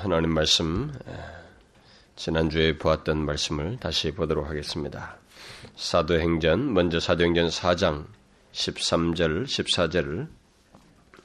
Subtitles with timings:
[0.00, 0.92] 하나님 말씀
[2.16, 5.16] 지난주에 보았던 말씀을 다시 보도록 하겠습니다.
[5.76, 8.06] 사도행전 먼저 사도행전 4장
[8.52, 10.28] 13절 14절을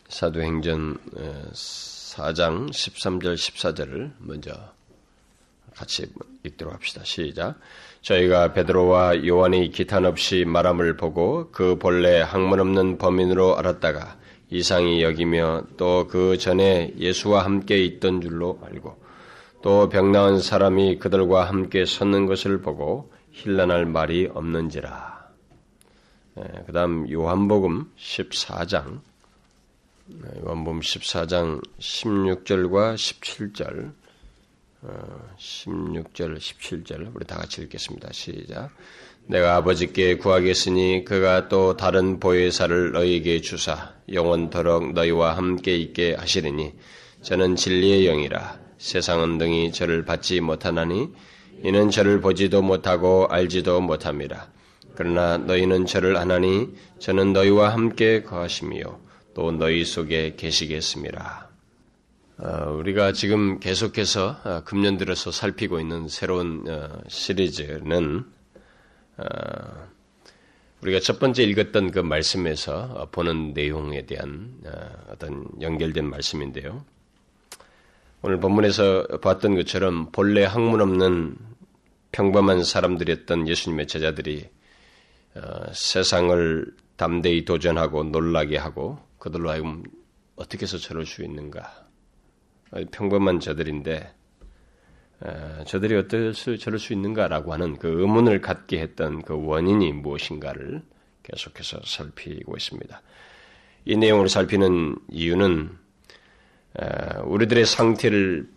[0.10, 0.98] 사도행전
[1.54, 4.52] 4장 13절 14절을 먼저
[5.76, 6.12] 같이
[6.44, 7.02] 읽도록 합시다.
[7.06, 7.60] 시작.
[8.02, 14.18] 저희가 베드로와 요한이 기탄 없이 말함을 보고 그 본래 학문 없는 범인으로 알았다가
[14.52, 19.02] 이상이 여기며 또 그 전에 예수와 함께 있던 줄로 알고
[19.62, 25.30] 또 병나은 사람이 그들과 함께 섰는 것을 보고 힐난할 말이 없는지라.
[26.40, 29.00] 예, 그 다음 요한복음 14장
[30.44, 33.94] 요한복음 14장 16절과 17절
[35.38, 38.10] 16절, 17절 우리 다 같이 읽겠습니다.
[38.12, 38.72] 시작.
[39.32, 46.74] 내가 아버지께 구하겠으니 그가 또 다른 보혜사를 너희에게 주사 영원토록 너희와 함께 있게 하시리니
[47.22, 51.08] 저는 진리의 영이라 세상은 등이 저를 받지 못하나니
[51.64, 54.50] 이는 저를 보지도 못하고 알지도 못함이라.
[54.96, 56.68] 그러나 너희는 저를 아나니
[57.00, 59.00] 저는 너희와 함께 거하심이요
[59.34, 61.48] 또 너희 속에 계시겠습니다.
[62.40, 68.26] 어, 우리가 지금 계속해서 어, 금년 들어서 살피고 있는 새로운 어, 시리즈는
[70.82, 74.54] 우리가 첫 번째 읽었던 그 말씀에서 보는 내용에 대한
[75.10, 76.84] 어떤 연결된 말씀인데요.
[78.24, 81.38] 오늘 본문에서 봤던 것처럼 본래 학문 없는
[82.12, 84.50] 평범한 사람들이었던 예수님의 제자들이
[85.74, 89.84] 세상을 담대히 도전하고 놀라게 하고 그들로 하여금
[90.36, 91.86] 어떻게 해서 저럴 수 있는가
[92.92, 94.14] 평범한 저들인데
[95.68, 100.82] 저들이 어떻게 저럴 수 있는가라고 하는 그 의문을 갖게 했던 그 원인이 무엇인가를
[101.24, 103.02] 계속해서 살피고 있습니다.
[103.86, 105.78] 이 내용을 살피는 이유는
[107.26, 108.50] 우리들의 상태를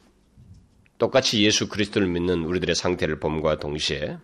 [0.96, 4.16] 똑같이 예수 그리스도를 믿는 우리들의 상태를 봄과 동시에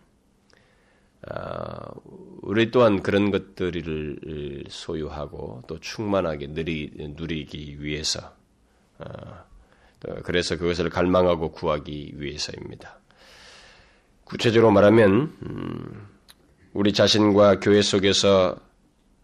[2.42, 8.34] 우리 또한 그런 것들을 소유하고 또 충만하게 누리, 누리기 위해서
[10.22, 12.98] 그래서 그것을 갈망하고 구하기 위해서입니다.
[14.24, 16.08] 구체적으로 말하면 음,
[16.72, 18.56] 우리 자신과 교회 속에서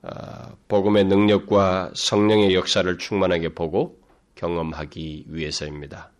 [0.03, 3.99] 아, 복음의 능력과 성령의 역사를 충만하게 보고
[4.35, 6.11] 경험하기 위해서입니다.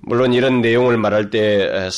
[0.00, 1.90] 물론 이런 내용을 말할 때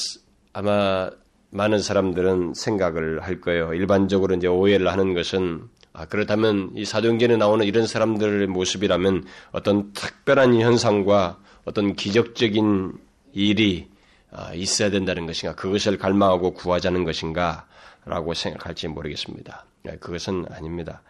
[0.52, 1.10] 아마
[1.50, 3.74] 많은 사람들은 생각을 할 거예요.
[3.74, 10.60] 일반적으로 이제 오해를 하는 것은 아, 그렇다면 이 사도행전에 나오는 이런 사람들의 모습이라면 어떤 특별한
[10.60, 12.92] 현상과 어떤 기적적인
[13.32, 13.88] 일이
[14.32, 17.66] 아, 있어야 된다는 것인가, 그것을 갈망하고 구하자는 것인가,
[18.06, 19.64] 라고 생각할지 모르겠습니다.
[19.84, 21.02] 네, 그것은 아닙니다.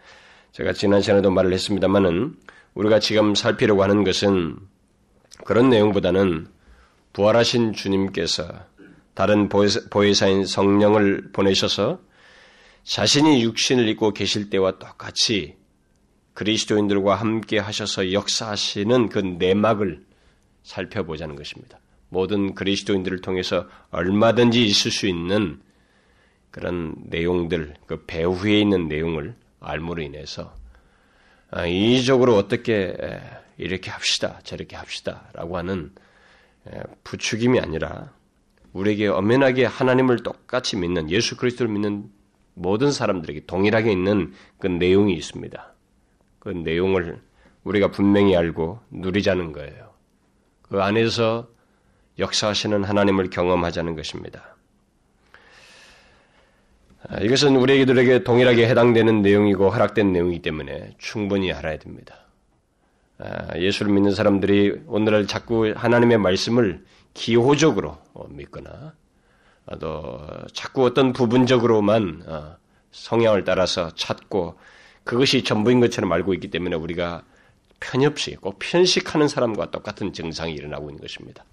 [0.53, 2.37] 제가 지난 시간에도 말을 했습니다만은
[2.75, 4.57] 우리가 지금 살피려고 하는 것은
[5.45, 6.47] 그런 내용보다는
[7.13, 8.47] 부활하신 주님께서
[9.15, 11.99] 다른 보혜사인 성령을 보내셔서
[12.85, 15.57] 자신이 육신을 입고 계실 때와 똑같이
[16.35, 20.05] 그리스도인들과 함께 하셔서 역사하시는 그 내막을
[20.63, 21.79] 살펴보자는 것입니다.
[22.09, 25.61] 모든 그리스도인들을 통해서 얼마든지 있을 수 있는
[26.51, 30.55] 그런 내용들, 그 배후에 있는 내용을 알므로 인해서
[31.51, 32.97] 아, 이적으로 어떻게
[33.57, 35.93] 이렇게 합시다, 저렇게 합시다 라고 하는
[37.05, 38.13] 부추김이 아니라
[38.73, 42.11] 우리에게 엄연하게 하나님을 똑같이 믿는 예수 그리스도를 믿는
[42.55, 45.75] 모든 사람들에게 동일하게 있는 그 내용이 있습니다.
[46.39, 47.21] 그 내용을
[47.65, 49.93] 우리가 분명히 알고 누리자는 거예요.
[50.63, 51.49] 그 안에서
[52.19, 54.57] 역사하시는 하나님을 경험하자는 것입니다.
[57.09, 62.17] 아, 이것은 우리들에게 동일하게 해당되는 내용이고 허락된 내용이기 때문에 충분히 알아야 됩니다.
[63.19, 67.99] 아, 예수를 믿는 사람들이 오늘날 자꾸 하나님의 말씀을 기호적으로
[68.31, 68.95] 믿거나
[69.81, 70.21] 또
[70.53, 72.57] 자꾸 어떤 부분적으로만 어,
[72.93, 74.59] 성향을 따라서 찾고
[75.05, 77.23] 그것이 전부인 것처럼 알고 있기 때문에 우리가
[77.81, 81.45] 편협시 꼭 편식하는 사람과 똑같은 증상이 일어나고 있는 것입니다.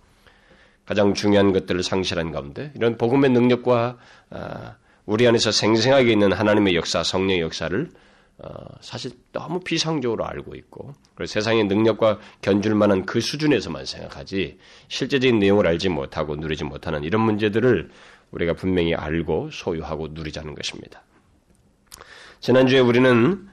[0.85, 3.97] 가장 중요한 것들을 상실한 가운데 이런 복음의 능력과
[4.31, 4.75] 어,
[5.05, 7.91] 우리 안에서 생생하게 있는 하나님의 역사, 성령의 역사를 어,
[8.81, 10.93] 사실 너무 비상적으로 알고 있고
[11.25, 14.57] 세상의 능력과 견줄 만한 그 수준에서만 생각하지
[14.87, 17.89] 실제적인 내용을 알지 못하고 누리지 못하는 이런 문제들을
[18.31, 21.03] 우리가 분명히 알고 소유하고 누리자는 것입니다.
[22.39, 23.47] 지난주에 우리는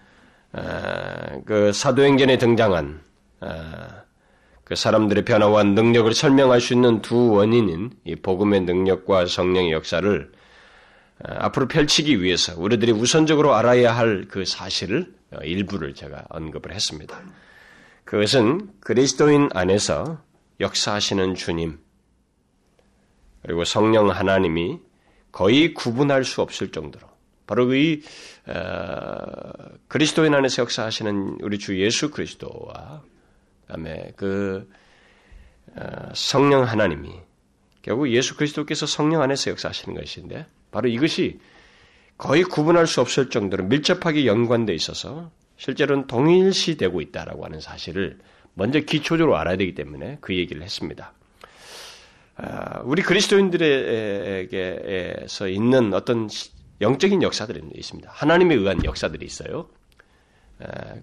[0.52, 3.00] 어, 그 사도행전에 등장한
[3.40, 3.48] 어,
[4.64, 10.37] 그 사람들의 변화와 능력을 설명할 수 있는 두 원인인 이 복음의 능력과 성령의 역사를 어,
[11.24, 17.20] 앞으로 펼치기 위해서 우리들이 우선적으로 알아야 할 그 사실을 어, 일부를 제가 언급을 했습니다.
[18.04, 20.22] 그것은 그리스도인 안에서
[20.60, 21.78] 역사하시는 주님,
[23.42, 24.80] 그리고 성령 하나님이
[25.30, 27.06] 거의 구분할 수 없을 정도로
[27.46, 28.00] 바로 그
[28.46, 29.52] 어,
[29.88, 33.02] 그리스도인 안에서 역사하시는 우리 주 예수 그리스도와
[33.62, 34.68] 그다음에 그
[35.76, 37.12] 어, 성령 하나님이
[37.82, 41.40] 결국 예수 그리스도께서 성령 안에서 역사하시는 것인데 바로 이것이
[42.16, 48.18] 거의 구분할 수 없을 정도로 밀접하게 연관되어 있어서 실제로는 동일시되고 있다라고 하는 사실을
[48.54, 51.12] 먼저 기초적으로 알아야 되기 때문에 그 얘기를 했습니다.
[52.36, 56.28] 아, 우리 그리스도인들에게서 있는 어떤
[56.80, 58.10] 영적인 역사들이 있습니다.
[58.12, 59.68] 하나님에 의한 역사들이 있어요.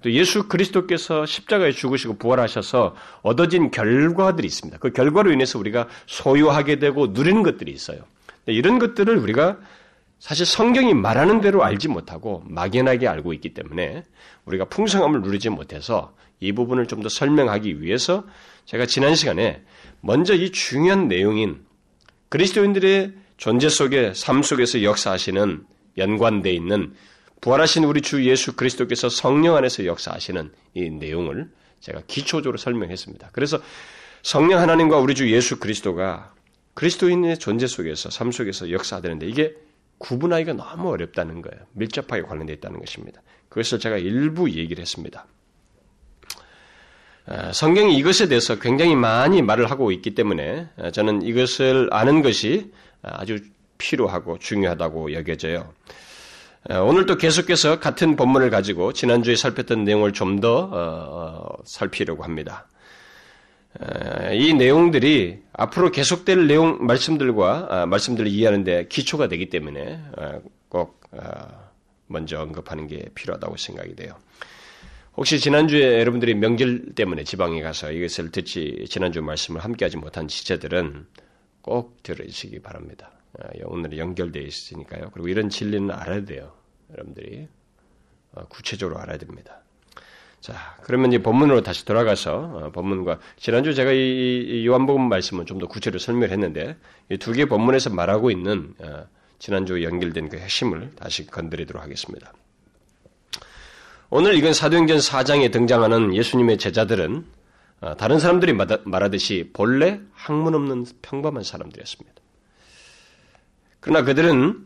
[0.01, 4.79] 또 예수 그리스도께서 십자가에 죽으시고 부활하셔서 얻어진 결과들이 있습니다.
[4.79, 8.01] 그 결과로 인해서 우리가 소유하게 되고 누리는 것들이 있어요.
[8.47, 9.59] 이런 것들을 우리가
[10.19, 14.03] 사실 성경이 말하는 대로 알지 못하고 막연하게 알고 있기 때문에
[14.45, 18.25] 우리가 풍성함을 누리지 못해서 이 부분을 좀 더 설명하기 위해서
[18.65, 19.63] 제가 지난 시간에
[20.01, 21.65] 먼저 이 중요한 내용인
[22.29, 25.65] 그리스도인들의 존재 속에 삶 속에서 역사하시는
[25.97, 26.93] 연관되어 있는
[27.41, 31.49] 부활하신 우리 주 예수 그리스도께서 성령 안에서 역사하시는 이 내용을
[31.79, 33.29] 제가 기초적으로 설명했습니다.
[33.31, 33.59] 그래서
[34.23, 36.33] 성령 하나님과 우리 주 예수 그리스도가
[36.75, 39.55] 그리스도인의 존재 속에서 삶 속에서 역사하는데 이게
[39.97, 41.65] 구분하기가 너무 어렵다는 거예요.
[41.73, 43.21] 밀접하게 관련되어 있다는 것입니다.
[43.49, 45.25] 그것을 제가 일부 얘기를 했습니다.
[47.27, 52.71] 아, 성경이 이것에 대해서 굉장히 많이 말을 하고 있기 때문에 아, 저는 이것을 아는 것이
[53.01, 53.39] 아주
[53.77, 55.73] 필요하고 중요하다고 여겨져요.
[56.69, 62.67] 아, 오늘 또 계속해서 같은 본문을 가지고 지난주에 살폈던 내용을 좀더 어, 어, 살피려고 합니다.
[64.33, 70.01] 이 내용들이 앞으로 계속될 내용 말씀들과 말씀들을 이해하는데 기초가 되기 때문에
[70.69, 71.01] 꼭
[72.07, 74.15] 먼저 언급하는 게 필요하다고 생각이 돼요.
[75.17, 81.07] 혹시 지난주에 여러분들이 명절 때문에 지방에 가서 이것을 듣지 지난주 말씀을 함께하지 못한 지체들은
[81.61, 83.11] 꼭 들으시기 바랍니다.
[83.39, 85.09] 아, 오늘 연결되어 있으니까요.
[85.13, 86.53] 그리고 이런 진리는 알아야 돼요.
[86.91, 87.47] 여러분들이
[88.33, 89.61] 어, 구체적으로 알아야 됩니다.
[90.45, 95.65] 자, 그러면 이제 본문으로 다시 돌아가서 어, 본문과 지난주 제가 이 요한복음 말씀은 좀 더
[95.67, 96.77] 구체로 설명을 했는데
[97.09, 99.07] 이 두 개 본문에서 말하고 있는 어,
[99.39, 102.31] 지난주 연결된 그 핵심을 다시 건드리도록 하겠습니다.
[104.11, 107.25] 오늘 이건 사도행전 4장에 등장하는 예수님의 제자들은
[107.81, 108.53] 어, 다른 사람들이
[108.83, 112.21] 말하듯이 본래 학문 없는 평범한 사람들이었습니다.
[113.79, 114.63] 그러나 그들은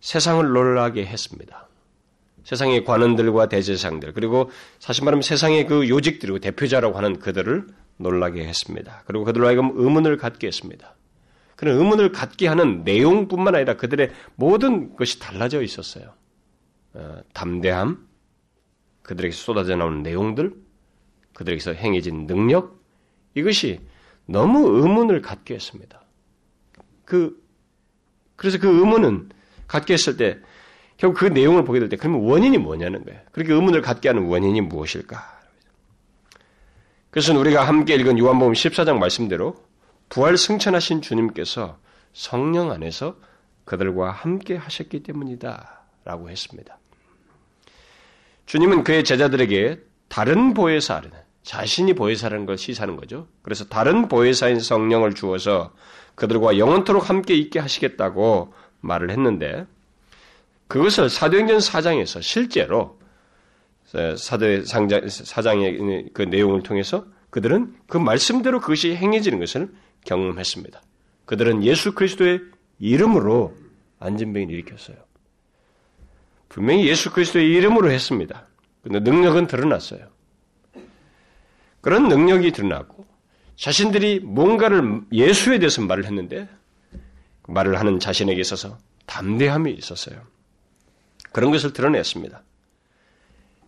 [0.00, 1.63] 세상을 놀라게 했습니다.
[2.44, 9.02] 세상의 관원들과 대제사장들 그리고 사실 말하면 세상의 그 요직들이고 대표자라고 하는 그들을 놀라게 했습니다.
[9.06, 10.94] 그리고 그들로 하여금 의문을 갖게 했습니다.
[11.56, 16.12] 그런 의문을 갖게 하는 내용뿐만 아니라 그들의 모든 것이 달라져 있었어요.
[16.94, 18.06] 어, 담대함,
[19.02, 20.52] 그들에게서 쏟아져 나오는 내용들,
[21.34, 22.82] 그들에게서 행해진 능력,
[23.34, 23.80] 이것이
[24.26, 26.02] 너무 의문을 갖게 했습니다.
[27.04, 27.40] 그,
[28.36, 29.30] 그래서 그 의문은
[29.66, 30.38] 갖게 했을 때,
[30.96, 33.20] 결국 그 내용을 보게 될 때, 그러면 원인이 뭐냐는 거예요.
[33.32, 35.40] 그렇게 의문을 갖게 하는 원인이 무엇일까?
[37.10, 39.56] 그래서 우리가 함께 읽은 요한복음 14장 말씀대로
[40.08, 41.78] 부활 승천하신 주님께서
[42.12, 43.16] 성령 안에서
[43.64, 45.84] 그들과 함께 하셨기 때문이다.
[46.04, 46.78] 라고 했습니다.
[48.46, 51.10] 주님은 그의 제자들에게 다른 보혜사를
[51.42, 53.26] 자신이 보혜사라는 걸 시사하는 거죠.
[53.42, 55.72] 그래서 다른 보혜사인 성령을 주어서
[56.14, 59.66] 그들과 영원토록 함께 있게 하시겠다고 말을 했는데
[60.68, 62.98] 그것을 사도행전 4장에서 실제로
[64.16, 69.72] 사도의 상장, 사장의 그 내용을 통해서 그들은 그 말씀대로 그것이 행해지는 것을
[70.04, 70.82] 경험했습니다.
[71.26, 72.40] 그들은 예수 그리스도의
[72.78, 73.56] 이름으로
[74.00, 74.96] 안진병을 일으켰어요.
[76.48, 78.46] 분명히 예수 그리스도의 이름으로 했습니다.
[78.82, 80.08] 근데 능력은 드러났어요.
[81.80, 83.06] 그런 능력이 드러났고
[83.56, 86.48] 자신들이 뭔가를 예수에 대해서 말을 했는데
[87.46, 90.22] 말을 하는 자신에게 있어서 담대함이 있었어요.
[91.34, 92.42] 그런 것을 드러냈습니다.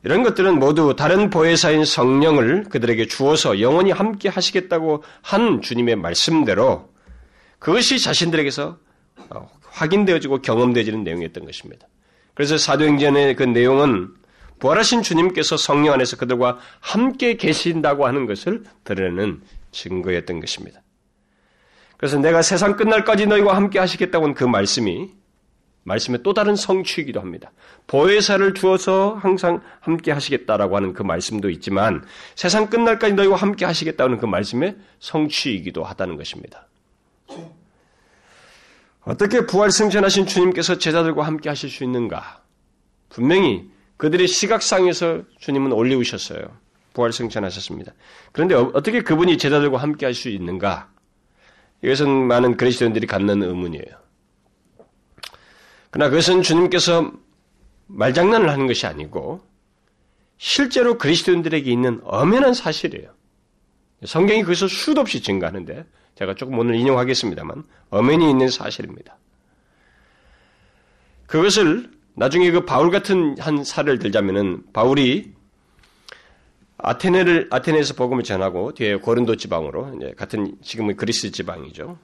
[0.05, 6.89] 이런 것들은 모두 다른 보혜사인 성령을 그들에게 주어서 영원히 함께 하시겠다고 한 주님의 말씀대로
[7.59, 8.79] 그것이 자신들에게서
[9.63, 11.89] 확인되어지고 경험되어지는 내용이었던 것입니다.
[12.35, 14.11] 그래서 사도행전의 그 내용은
[14.61, 19.43] 부활하신 주님께서 성령 안에서 그들과 함께 계신다고 하는 것을 드러내는
[19.73, 20.83] 증거였던 것입니다.
[21.97, 25.11] 그래서 내가 세상 끝날까지 너희와 함께 하시겠다고 한 그 말씀이
[25.87, 27.53] 말씀의 또 다른 성취이기도 합니다.
[27.87, 34.27] 보혜사를 주어서 항상 함께 하시겠다라고 하는 그 말씀도 있지만 세상 끝날까지 너희와 함께 하시겠다는 그
[34.27, 36.67] 말씀의 성취이기도 하다는 것입니다.
[39.03, 42.43] 어떻게 부활 승천하신 주님께서 제자들과 함께 하실 수 있는가?
[43.09, 46.41] 분명히 그들의 시각상에서 주님은 올리우셨어요.
[46.93, 47.93] 부활 승천하셨습니다.
[48.33, 50.91] 그런데 어, 떻게 그분이 제자들과 함께 할 수 있는가?
[51.85, 54.06] 이것은 많은 그리스도인들이 갖는 의문이에요.
[55.97, 57.11] 그러나 그것은 주님께서
[57.87, 59.41] 말장난을 하는 것이 아니고
[60.37, 63.09] 실제로 그리스도인들에게 있는 엄연한 사실이에요.
[64.05, 65.87] 성경이 그것을 수도 없이 증가하는데
[66.17, 69.17] 제가 조금 오늘 인용하겠습니다만 엄연히 있는 사실입니다.
[71.27, 75.33] 그것을 나중에 그 바울 같은 한 사례를 들자면은 바울이
[76.77, 81.99] 아테네를 아테네에서 복음을 전하고 뒤에 고린도 지방으로 같은 지금은 그리스 지방이죠.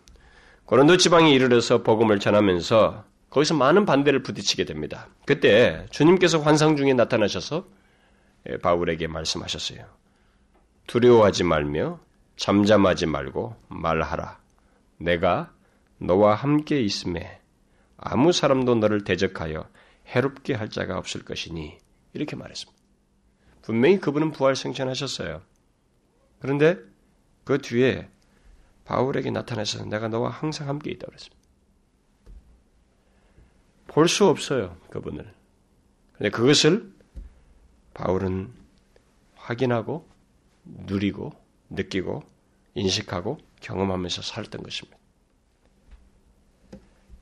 [0.64, 5.08] 고린도 지방에 이르러서 복음을 전하면서 거기서 많은 반대를 부딪히게 됩니다.
[5.24, 7.66] 그때 주님께서 환상 중에 나타나셔서
[8.50, 9.86] 예, 바울에게 말씀하셨어요.
[10.86, 11.98] 두려워하지 말며
[12.36, 14.38] 잠잠하지 말고 말하라.
[14.98, 15.50] 내가
[15.96, 17.40] 너와 함께 있음에
[17.96, 19.66] 아무 사람도 너를 대적하여
[20.08, 21.78] 해롭게 할 자가 없을 것이니
[22.12, 22.82] 이렇게 말했습니다.
[23.62, 25.40] 분명히 그분은 부활 생천하셨어요.
[26.40, 26.76] 그런데
[27.44, 28.10] 그 뒤에
[28.84, 31.41] 바울에게 나타나서 내가 너와 항상 함께 있다 그랬습니다.
[33.92, 35.30] 볼 수 없어요, 그분을.
[36.14, 36.90] 근데 그것을
[37.94, 38.50] 바울은
[39.36, 40.08] 확인하고
[40.64, 41.32] 누리고
[41.70, 42.22] 느끼고
[42.74, 44.96] 인식하고 경험하면서 살던 것입니다.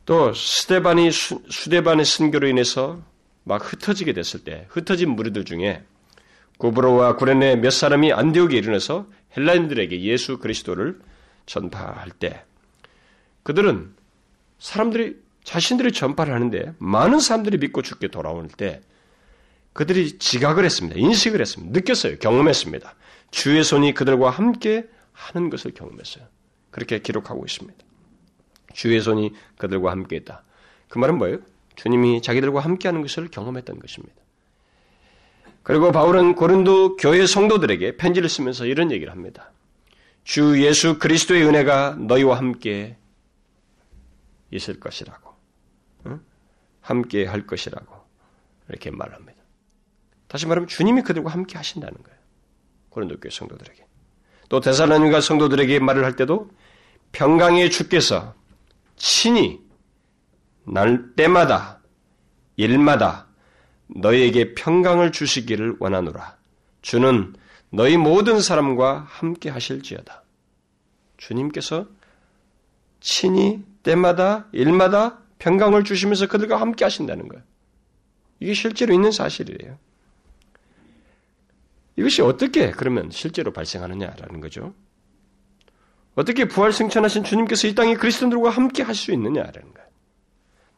[0.07, 3.03] 또 스테반이 수, 수데반의 순교로 인해서
[3.45, 5.85] 막 흩어지게 됐을 때 흩어진 무리들 중에
[6.59, 11.01] 구브로와 구레네 몇 사람이 안디옥에 이르러서 헬라인들에게 예수 그리스도를
[11.47, 12.45] 전파할 때
[13.43, 13.95] 그들은
[14.59, 18.81] 사람들이 자신들이 전파를 하는데 많은 사람들이 믿고 죽게 돌아올 때
[19.73, 20.99] 그들이 지각을 했습니다.
[20.99, 21.73] 인식을 했습니다.
[21.79, 22.19] 느꼈어요.
[22.19, 22.95] 경험했습니다.
[23.31, 26.25] 주의 손이 그들과 함께 하는 것을 경험했어요.
[26.71, 27.79] 그렇게 기록하고 있습니다.
[28.75, 30.45] 주의 손이 그들과 함께 했다.
[30.89, 31.39] 그 말은 뭐예요?
[31.77, 34.15] 주님이 자기들과 함께 하는 것을 경험했던 것입니다.
[35.63, 39.53] 그리고 바울은 고린도 교회 성도들에게 편지를 쓰면서 이런 얘기를 합니다.
[40.25, 42.97] 주 예수 그리스도의 은혜가 너희와 함께
[44.51, 45.30] 있을 것이라고.
[46.07, 46.21] 응?
[46.81, 47.95] 함께 할 것이라고.
[48.69, 49.41] 이렇게 말합니다.
[50.29, 52.19] 다시 말하면 주님이 그들과 함께 하신다는 거예요.
[52.91, 53.85] 고린도 교회 성도들에게.
[54.49, 56.51] 또 대살로니가 성도들에게 말을 할 때도
[57.13, 58.35] 평강의 주께서
[58.97, 59.61] 친히
[60.65, 61.81] 날 때마다
[62.57, 63.27] 일마다
[63.89, 66.37] 너희에게 평강을 주시기를 원하노라.
[66.83, 67.35] 주는
[67.71, 70.23] 너희 모든 사람과 함께 하실지어다.
[71.17, 71.87] 주님께서
[73.01, 77.43] 친히 때마다 일마다 평강을 주시면서 그들과 함께 하신다는 거예요.
[78.39, 79.79] 이게 실제로 있는 사실이에요.
[81.97, 84.75] 이것이 어떻게 그러면 실제로 발생하느냐라는 거죠.
[86.15, 89.91] 어떻게 부활 승천하신 주님께서 이 땅에 그리스도들과 함께 할 수 있느냐라는 거예요.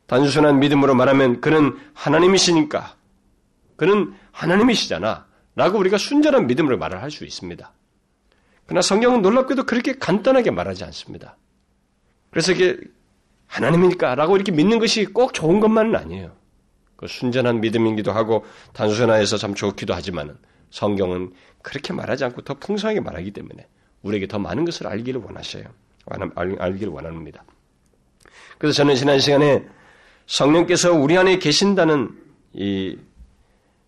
[0.07, 2.97] 단순한 믿음으로 말하면 그는 하나님이시니까
[3.77, 5.27] 그는 하나님이시잖아.
[5.55, 7.73] 라고 우리가 순전한 믿음으로 말을 할 수 있습니다.
[8.67, 11.37] 그러나 성경은 놀랍게도 그렇게 간단하게 말하지 않습니다.
[12.31, 12.79] 그래서 이게
[13.53, 16.33] 하나님이니까 라고 이렇게 믿는 것이 꼭 좋은 것만은 아니에요.
[16.97, 20.37] 그 순전한 믿음이기도 하고 단순화해서 참 좋기도 하지만은
[20.71, 23.67] 성경은 그렇게 말하지 않고 더 풍성하게 말하기 때문에
[24.03, 25.65] 우리에게 더 많은 것을 알기를 원하셔요.
[26.35, 27.45] 알 기를 원합니다.
[28.57, 29.67] 그래서 저는 지난 시간에
[30.27, 32.11] 성령께서 우리 안에 계신다는
[32.55, 32.97] 이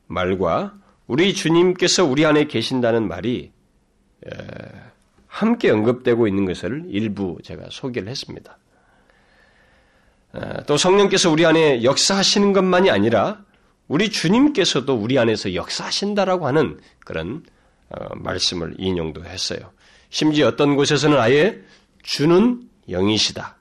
[0.09, 0.75] 말과
[1.07, 3.51] 우리 주님께서 우리 안에 계신다는 말이
[5.27, 8.59] 함께 언급되고 있는 것을 일부 제가 소개를 했습니다.
[10.67, 13.45] 또 성령께서 우리 안에 역사하시는 것만이 아니라
[13.87, 17.45] 우리 주님께서도 우리 안에서 역사하신다라고 하는 그런
[17.91, 19.73] 어, 말씀을 인용도 했어요.
[20.09, 21.61] 심지어 어떤 곳에서는 아예
[22.03, 23.57] 주는 영이시다.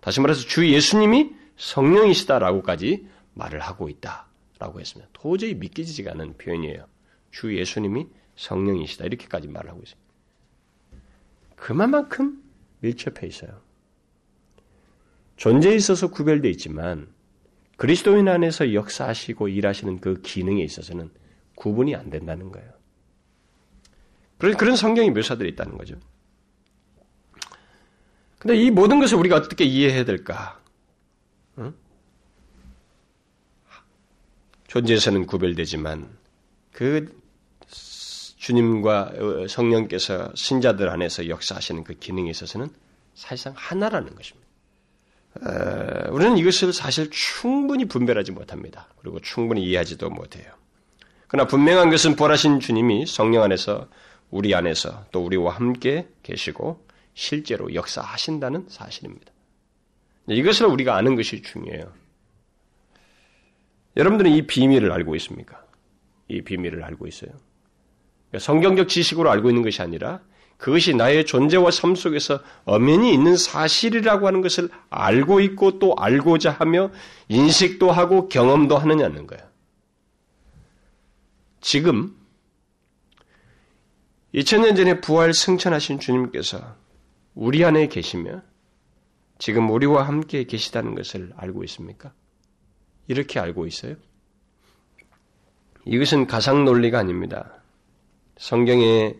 [0.00, 5.10] 다시 말해서 주 예수님이 성령이시다라고까지 말을 하고 있다라고 했습니다.
[5.12, 6.86] 도저히 믿기지가 않은 표현이에요.
[7.30, 8.06] 주 예수님이
[8.36, 10.06] 성령이시다 이렇게까지 말을 하고 있습니다.
[11.56, 12.42] 그만큼
[12.80, 13.65] 밀접해 있어요.
[15.36, 17.08] 존재에 있어서 구별되어 있지만
[17.76, 21.10] 그리스도인 안에서 역사하시고 일하시는 그 기능에 있어서는
[21.54, 22.70] 구분이 안 된다는 거예요.
[24.38, 25.96] 그런, 그런 성경의 묘사들이 있다는 거죠.
[28.38, 30.60] 근데 이 모든 것을 우리가 어떻게 이해해야 될까?
[31.58, 31.74] 응?
[34.68, 36.08] 존재에서는 구별되지만
[36.72, 37.20] 그
[38.36, 39.12] 주님과
[39.48, 42.68] 성령께서 신자들 안에서 역사하시는 그 기능에 있어서는
[43.14, 44.45] 사실상 하나라는 것입니다.
[46.10, 48.88] 우리는 이것을 사실 충분히 분별하지 못합니다.
[49.00, 50.52] 그리고 충분히 이해하지도 못해요.
[51.28, 53.88] 그러나 분명한 것은 부활하신 주님이 성령 안에서
[54.30, 59.32] 우리 안에서 또 우리와 함께 계시고 실제로 역사하신다는 사실입니다.
[60.28, 61.92] 이것을 우리가 아는 것이 중요해요.
[63.96, 65.64] 여러분들은 이 비밀을 알고 있습니까?
[66.28, 67.30] 이 비밀을 알고 있어요.
[68.38, 70.20] 성경적 지식으로 알고 있는 것이 아니라
[70.56, 76.90] 그것이 나의 존재와 삶 속에서 엄연히 있는 사실이라고 하는 것을 알고 있고 또 알고자 하며
[77.28, 79.44] 인식도 하고 경험도 하느냐는 거예요.
[81.60, 82.16] 지금
[84.34, 86.76] 2000년 전에 부활 승천하신 주님께서
[87.34, 88.42] 우리 안에 계시며
[89.38, 92.12] 지금 우리와 함께 계시다는 것을 알고 있습니까?
[93.08, 93.96] 이렇게 알고 있어요?
[95.84, 97.62] 이것은 가상 논리가 아닙니다.
[98.38, 99.14] 성경에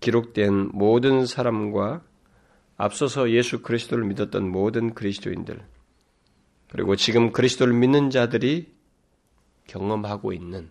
[0.00, 2.02] 기록된 모든 사람과
[2.76, 5.60] 앞서서 예수 그리스도를 믿었던 모든 그리스도인들,
[6.68, 8.74] 그리고 지금 그리스도를 믿는 자들이
[9.66, 10.70] 경험하고 있는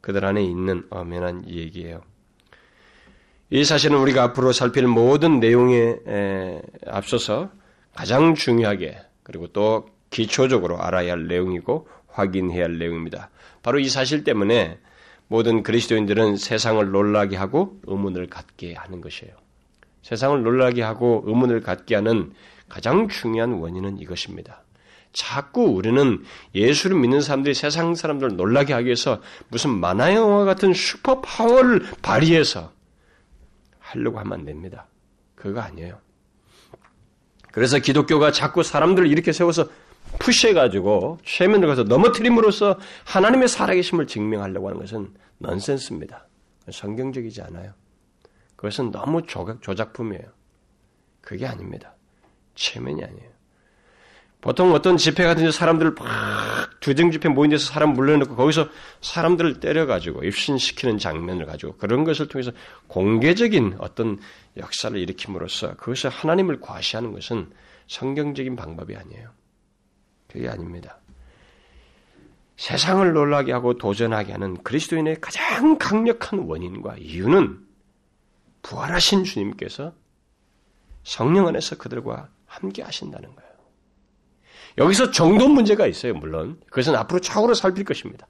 [0.00, 2.02] 그들 안에 있는 엄연한 얘기예요.
[3.50, 5.96] 이 사실은 우리가 앞으로 살필 모든 내용에
[6.86, 7.50] 앞서서
[7.94, 13.30] 가장 중요하게 그리고 또 기초적으로 알아야 할 내용이고 확인해야 할 내용입니다.
[13.62, 14.78] 바로 이 사실 때문에
[15.32, 19.32] 모든 그리스도인들은 세상을 놀라게 하고 의문을 갖게 하는 것이에요.
[20.02, 22.34] 세상을 놀라게 하고 의문을 갖게 하는
[22.68, 24.62] 가장 중요한 원인은 이것입니다.
[25.14, 26.22] 자꾸 우리는
[26.54, 32.70] 예수를 믿는 사람들이 세상 사람들을 놀라게 하기 위해서 무슨 만화 영화 같은 슈퍼 파워를 발휘해서
[33.78, 34.86] 하려고 하면 안 됩니다.
[35.34, 35.98] 그거 아니에요.
[37.52, 39.66] 그래서 기독교가 자꾸 사람들을 이렇게 세워서
[40.18, 46.28] 푸시해가지고 최면을 가서 넘어뜨림으로써 하나님의 살아계심을 증명하려고 하는 것은 넌센스입니다.
[46.70, 47.72] 성경적이지 않아요.
[48.56, 50.22] 그것은 너무 조작, 품이에요
[51.20, 51.94] 그게 아닙니다.
[52.54, 53.32] 최면이 아니에요.
[54.40, 58.68] 보통 어떤 집회 같은 데 사람들을 막 두정 집회 모인 데서 사람 물러놓고 거기서
[59.00, 62.50] 사람들을 때려가지고 입신시키는 장면을 가지고 그런 것을 통해서
[62.88, 64.18] 공개적인 어떤
[64.56, 67.52] 역사를 일으킴으로써 그것을 하나님을 과시하는 것은
[67.86, 69.30] 성경적인 방법이 아니에요.
[70.32, 70.98] 그게 아닙니다.
[72.56, 77.60] 세상을 놀라게 하고 도전하게 하는 그리스도인의 가장 강력한 원인과 이유는
[78.62, 79.92] 부활하신 주님께서
[81.04, 83.52] 성령 안에서 그들과 함께 하신다는 거예요.
[84.78, 86.60] 여기서 정도 문제가 있어요, 물론.
[86.66, 88.26] 그것은 앞으로 차후로 살필 것입니다.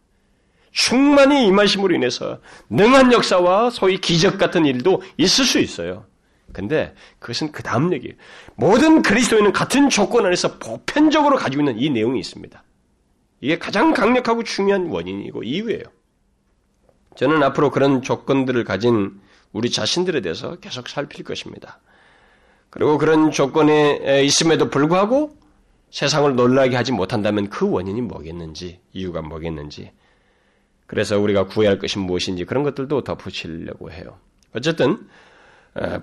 [0.72, 6.06] 충만히 임하심으로 인해서 능한 역사와 소위 기적 같은 일도 있을 수 있어요.
[6.52, 8.14] 근데 그것은 그 다음 얘기예요.
[8.54, 12.62] 모든 그리스도인은 같은 조건 안에서 보편적으로 가지고 있는 이 내용이 있습니다.
[13.40, 15.82] 이게 가장 강력하고 중요한 원인이고 이유예요.
[17.16, 19.20] 저는 앞으로 그런 조건들을 가진
[19.52, 21.80] 우리 자신들에 대해서 계속 살필 것입니다.
[22.70, 25.36] 그리고 그런 조건에 있음에도 불구하고
[25.90, 29.92] 세상을 놀라게 하지 못한다면 그 원인이 뭐겠는지, 이유가 뭐겠는지,
[30.86, 34.18] 그래서 우리가 구해야 할 것이 무엇인지 그런 것들도 덧붙이려고 해요.
[34.54, 35.06] 어쨌든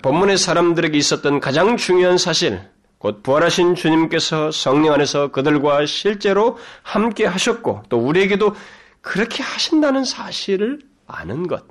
[0.02, 2.60] 본문의 사람들에게 있었던 가장 중요한 사실,
[2.98, 8.54] 곧 부활하신 주님께서 성령 안에서 그들과 실제로 함께 하셨고 또 우리에게도
[9.00, 11.64] 그렇게 하신다는 사실을 아는 것.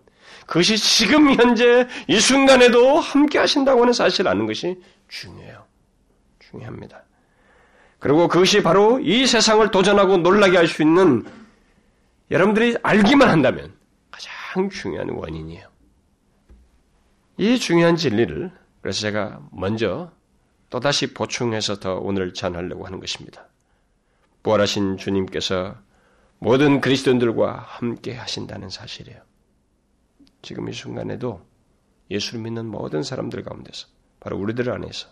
[0.47, 5.63] 그것이 지금 현재 이 순간에도 함께 하신다고 하는 사실을 아는 것이 중요해요.
[6.39, 7.03] 중요합니다.
[7.99, 11.23] 그리고 그것이 바로 이 세상을 도전하고 놀라게 할 수 있는
[12.31, 13.71] 여러분들이 알기만 한다면
[14.09, 15.68] 가장 중요한 원인이에요.
[17.39, 20.11] 이 중요한 진리를 그래서 제가 먼저
[20.69, 23.47] 또다시 보충해서 더 오늘 전하려고 하는 것입니다.
[24.43, 25.77] 부활하신 주님께서
[26.39, 29.21] 모든 그리스도인들과 함께 하신다는 사실이에요.
[30.41, 31.41] 지금 이 순간에도
[32.11, 33.87] 예수를 믿는 모든 사람들 가운데서
[34.19, 35.07] 바로 우리들 안에서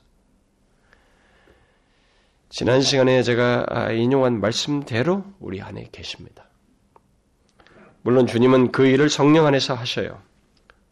[2.49, 6.49] 지난 시간에 제가 인용한 말씀대로 우리 안에 계십니다.
[8.01, 10.26] 물론 주님은 그 일을 성령 안에서 하셔요.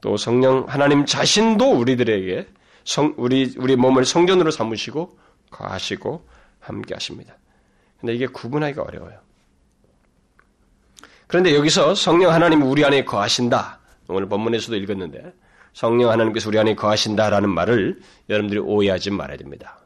[0.01, 2.47] 또 성령 하나님 자신도 우리들에게
[2.83, 5.17] 성, 우리 우리 몸을 성전으로 삼으시고
[5.49, 6.27] 거하시고
[6.59, 7.37] 함께 하십니다.
[7.99, 9.19] 근데 이게 구분하기가 어려워요.
[11.27, 13.79] 그런데 여기서 성령 하나님 우리 안에 거하신다.
[14.07, 15.33] 오늘 본문에서도 읽었는데
[15.73, 19.79] 성령 하나님께서 우리 안에 거하신다라는 말을 여러분들이 오해하지 말아야 됩니다.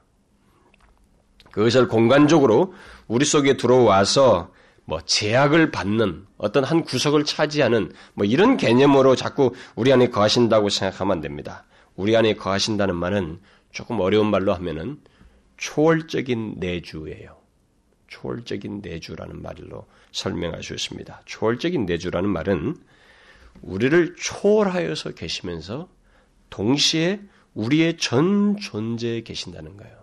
[1.51, 2.73] 그것을 공간적으로
[3.07, 4.51] 우리 속에 들어와서
[4.89, 11.17] 뭐 제약을 받는 어떤 한 구석을 차지하는 뭐 이런 개념으로 자꾸 우리 안에 거하신다고 생각하면
[11.17, 11.65] 안 됩니다.
[11.95, 13.39] 우리 안에 거하신다는 말은
[13.71, 14.99] 조금 어려운 말로 하면은
[15.57, 17.37] 초월적인 내주예요.
[18.07, 21.21] 초월적인 내주라는 말로 설명할 수 있습니다.
[21.25, 22.75] 초월적인 내주라는 말은
[23.61, 25.87] 우리를 초월하여서 계시면서
[26.49, 27.21] 동시에
[27.53, 29.99] 우리의 전 존재에 계신다는 거예요.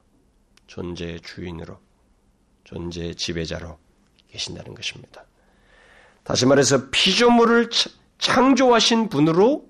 [0.68, 1.81] 존재의 주인으로,
[2.62, 3.79] 존재의 지배자로
[4.37, 5.25] 계신다는 것입니다.
[6.22, 7.70] 다시 말해서 피조물을
[8.18, 9.68] 창조하신 분으로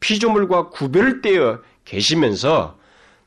[0.00, 2.78] 피조물과 구별되어 계시면서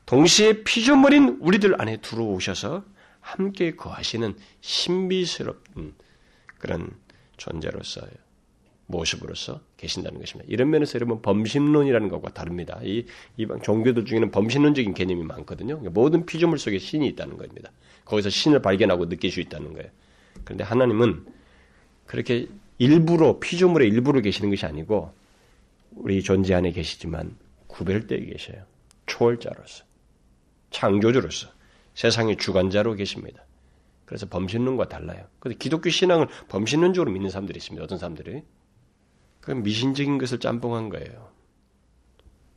[0.06, 2.84] 동시에 피조물인 우리들 안에 들어오셔서
[3.20, 5.94] 함께 거하시는 신비스럽은
[6.58, 6.90] 그런
[7.36, 8.10] 존재로서요.
[8.86, 10.50] 모습으로서 계신다는 것입니다.
[10.52, 12.78] 이런 면에서 여러분 범신론이라는 것과 다릅니다.
[12.82, 15.78] 이 이방 종교들 중에는 범신론적인 개념이 많거든요.
[15.78, 17.70] 그러니까 모든 피조물 속에 신이 있다는 겁니다.
[18.04, 19.88] 거기서 신을 발견하고 느낄 수 있다는 거예요.
[20.44, 21.26] 그런데 하나님은
[22.06, 25.12] 그렇게 일부러 피조물의 일부로 계시는 것이 아니고
[25.92, 28.64] 우리 존재 안에 계시지만 구별되어 계셔요.
[29.06, 29.84] 초월자로서,
[30.70, 31.48] 창조주로서,
[31.94, 33.44] 세상의 주관자로 계십니다.
[34.04, 35.26] 그래서 범신론과 달라요.
[35.38, 37.84] 그런데 기독교 신앙을 범신론적으로 믿는 사람들이 있습니다.
[37.84, 38.42] 어떤 사람들이.
[39.40, 41.30] 그 미신적인 것을 짬뽕한 거예요.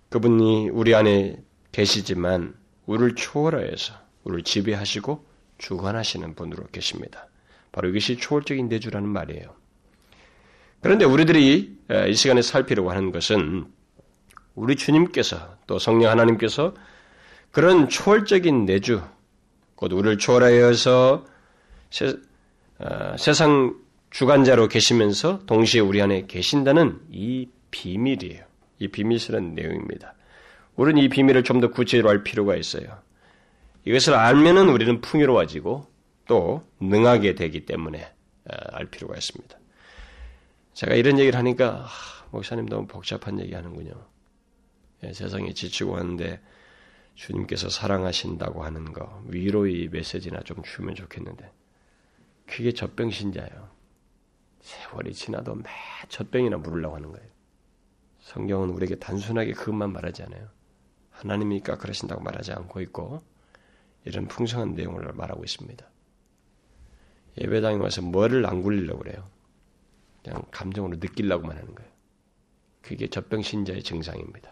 [0.10, 3.94] 그분이 우리 안에 계시지만 우리를 초월하여서
[4.24, 5.26] 우리를 지배하시고
[5.58, 7.28] 주관하시는 분으로 계십니다.
[7.76, 9.54] 바로 이것이 초월적인 내주라는 말이에요.
[10.80, 13.66] 그런데 우리들이 이 시간에 살피려고 하는 것은
[14.56, 16.74] 우리 주님께서 또 성령 하나님께서
[17.52, 19.02] 그런 초월적인 내주,
[19.76, 21.26] 곧 우리를 초월하여서
[21.90, 22.16] 세,
[22.80, 23.76] 어, 세상
[24.10, 28.46] 주관자로 계시면서 동시에 우리 안에 계신다는 이 비밀이에요.
[28.80, 30.14] 이 비밀스러운 내용입니다.
[30.78, 33.02] 우리는 이 비밀을 좀 더 구체적으로 알 필요가 있어요.
[33.84, 35.94] 이것을 알면은 우리는 풍요로워지고
[36.28, 39.58] 또 능하게 되기 때문에 어, 알 필요가 있습니다.
[40.74, 43.94] 제가 이런 얘기를 하니까 아, 목사님 너무 복잡한 얘기 하는군요.
[45.04, 46.42] 예, 세상에 지치고 하는데
[47.16, 51.52] 주님께서 사랑하신다고 하는 거 위로의 메시지나 좀 주면 좋겠는데
[52.46, 53.70] 그게 젖병신자예요.
[54.62, 55.64] 세월이 지나도 매
[56.10, 57.28] 젖병이나 물으려고 하는 거예요.
[58.20, 60.50] 성경은 우리에게 단순하게 그것만 말하지 않아요.
[61.12, 63.24] 하나님이니까 그러신다고 말하지 않고 있고
[64.04, 65.86] 이런 풍성한 내용을 말하고 있습니다.
[67.38, 69.30] 예배당에 와서 뭐를 안 굴리려고 그래요.
[70.24, 71.92] 그냥 감정으로 느끼려고만 하는 거예요.
[72.82, 74.52] 그게 젖병신자의 증상입니다.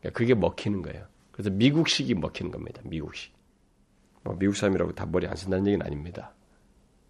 [0.00, 1.06] 그러니까 그게 먹히는 거예요.
[1.30, 2.82] 그래서 미국식이 먹히는 겁니다.
[2.84, 3.32] 미국식.
[4.24, 6.32] 뭐 미국 사람이라고 다 머리 안 쓴다는 얘기는 아닙니다.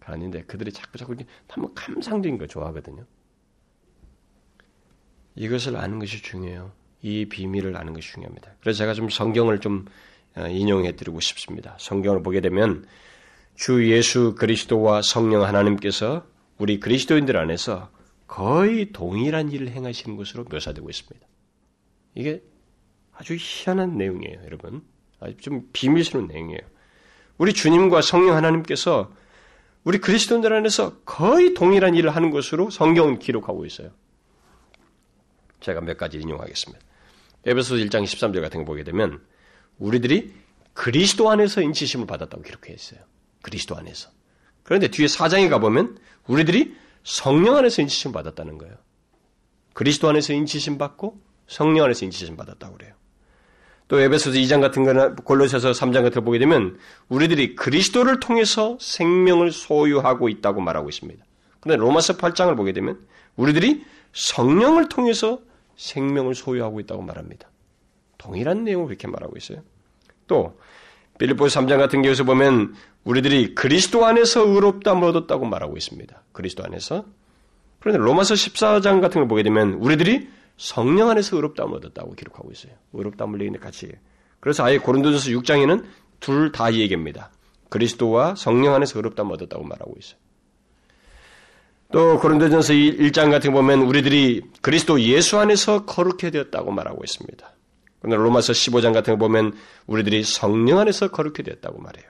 [0.01, 1.15] 아닌데 그들이 자꾸 자꾸
[1.47, 3.05] 한번 감상적인 거 좋아하거든요.
[5.35, 6.71] 이것을 아는 것이 중요해요.
[7.01, 8.55] 이 비밀을 아는 것이 중요합니다.
[8.61, 9.85] 그래서 제가 좀 성경을 좀
[10.35, 11.75] 어, 인용해 드리고 싶습니다.
[11.79, 12.85] 성경을 보게 되면
[13.55, 16.25] 주 예수 그리스도와 성령 하나님께서
[16.57, 17.89] 우리 그리스도인들 안에서
[18.27, 21.27] 거의 동일한 일을 행하시는 것으로 묘사되고 있습니다.
[22.15, 22.43] 이게
[23.11, 24.83] 아주 희한한 내용이에요, 여러분.
[25.19, 26.61] 아주 좀 비밀스러운 내용이에요.
[27.37, 29.11] 우리 주님과 성령 하나님께서
[29.83, 33.91] 우리 그리스도인들 안에서 거의 동일한 일을 하는 것으로 성경은 기록하고 있어요.
[35.59, 36.83] 제가 몇 가지 인용하겠습니다.
[37.45, 39.21] 에베소 1장 13절 같은 거 보게 되면
[39.77, 40.33] 우리들이
[40.73, 43.01] 그리스도 안에서 인치심을 받았다고 기록해 있어요.
[43.43, 44.09] 그리스도 안에서.
[44.63, 48.73] 그런데 뒤에 4장에 가보면 우리들이 성령 안에서 인치심 받았다는 거예요.
[49.73, 52.93] 그리스도 안에서 인치심 받고 성령 안에서 인치심 받았다고 그래요.
[53.89, 56.79] 또 에베소서 2장 같은 거나 골로새서 3장 같은 거 보게 되면
[57.09, 61.23] 우리들이 그리스도를 통해서 생명을 소유하고 있다고 말하고 있습니다.
[61.59, 65.41] 그런데 로마서 8장을 보게 되면 우리들이 성령을 통해서
[65.75, 67.49] 생명을 소유하고 있다고 말합니다.
[68.17, 69.61] 동일한 내용을 그렇게 말하고 있어요.
[70.27, 70.57] 또
[71.19, 72.73] 빌립보 3장 같은 경우에서 보면
[73.03, 76.23] 우리들이 그리스도 안에서 의롭다함을 얻었다고 말하고 있습니다.
[76.31, 77.05] 그리스도 안에서.
[77.79, 82.73] 그런데 로마서 14장 같은 걸 보게 되면 우리들이 성령 안에서 의롭다함을 얻었다고 기록하고 있어요.
[82.93, 83.91] 의롭다함을 얘기는 같이.
[84.39, 85.83] 그래서 아예 고린도전서 6장에는
[86.19, 87.31] 둘 다 얘기합니다.
[87.69, 90.17] 그리스도와 성령 안에서 의롭다함을 얻었다고 말하고 있어요.
[91.91, 97.51] 또 고린도전서 1장 같은 거 보면 우리들이 그리스도 예수 안에서 거룩해 되었다고 말하고 있습니다.
[98.03, 99.53] 그런데 로마서 15장 같은 거 보면
[99.87, 102.05] 우리들이 성령 안에서 거룩해 되었다고 말해요.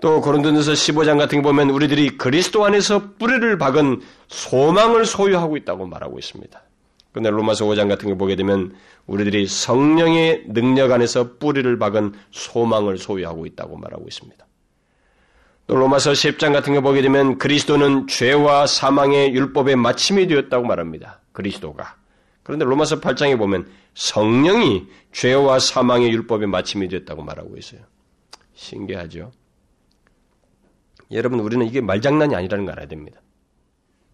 [0.00, 6.20] 또 고린도전서 15장 같은 거 보면 우리들이 그리스도 안에서 뿌리를 박은 소망을 소유하고 있다고 말하고
[6.20, 6.62] 있습니다.
[7.10, 8.72] 그런데 로마서 5장 같은 거 보게 되면
[9.06, 14.46] 우리들이 성령의 능력 안에서 뿌리를 박은 소망을 소유하고 있다고 말하고 있습니다.
[15.66, 21.20] 또 로마서 10장 같은 거 보게 되면 그리스도는 죄와 사망의 율법의 마침이 되었다고 말합니다.
[21.32, 22.01] 그리스도가.
[22.42, 27.80] 그런데 로마서 8장에 보면 성령이 죄와 사망의 율법의 마침이 되었다고 말하고 있어요.
[28.54, 29.32] 신기하죠?
[31.12, 33.20] 여러분, 우리는 이게 말장난이 아니라는 걸 알아야 됩니다.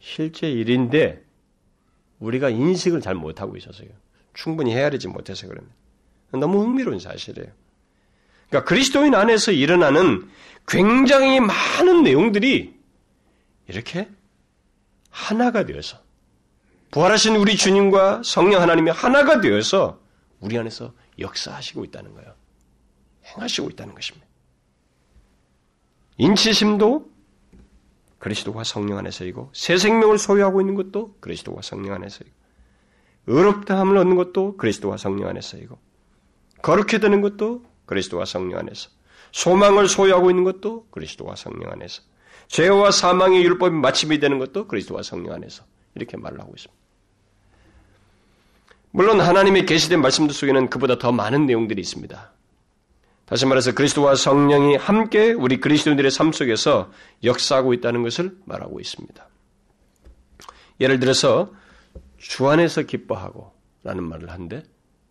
[0.01, 1.25] 실제 일인데,
[2.19, 3.88] 우리가 인식을 잘 못하고 있어서요.
[4.35, 5.75] 충분히 헤아리지 못해서 그럽니다.
[6.33, 7.51] 너무 흥미로운 사실이에요.
[8.49, 10.29] 그러니까 그리스도인 안에서 일어나는
[10.67, 12.75] 굉장히 많은 내용들이
[13.69, 14.09] 이렇게
[15.11, 15.99] 하나가 되어서
[16.90, 20.01] 부활하신 우리 주님과 성령 하나님이 하나가 되어서
[20.40, 22.35] 우리 안에서 역사하시고 있다는 거예요.
[23.24, 24.27] 행하시고 있다는 것입니다.
[26.16, 27.11] 인치심도
[28.18, 32.35] 그리스도와 성령 안에서이고 새 생명을 소유하고 있는 것도 그리스도와 성령 안에서이고
[33.27, 35.79] 의롭다함을 얻는 것도 그리스도와 성령 안에서이고
[36.62, 38.90] 거룩해 되는 것도 그리스도와 성령 안에서
[39.33, 42.03] 소망을 소유하고 있는 것도 그리스도와 성령 안에서
[42.48, 46.78] 죄와 사망의 율법이 마침이 되는 것도 그리스도와 성령 안에서 이렇게 말을 하고 있습니다.
[48.90, 52.33] 물론 하나님의 계시된 말씀들 속에는 그보다 더 많은 내용들이 있습니다.
[53.27, 56.90] 다시 말해서 그리스도와 성령이 함께 우리 그리스도인들의 삶 속에서
[57.22, 59.29] 역사하고 있다는 것을 말하고 있습니다.
[60.81, 61.53] 예를 들어서
[62.16, 64.62] 주 안에서 기뻐하고 라는 말을 하는데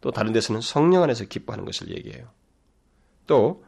[0.02, 2.28] 또 다른 데서는 성령 안에서 기뻐하는 것을 얘기해요.
[3.28, 3.64] 또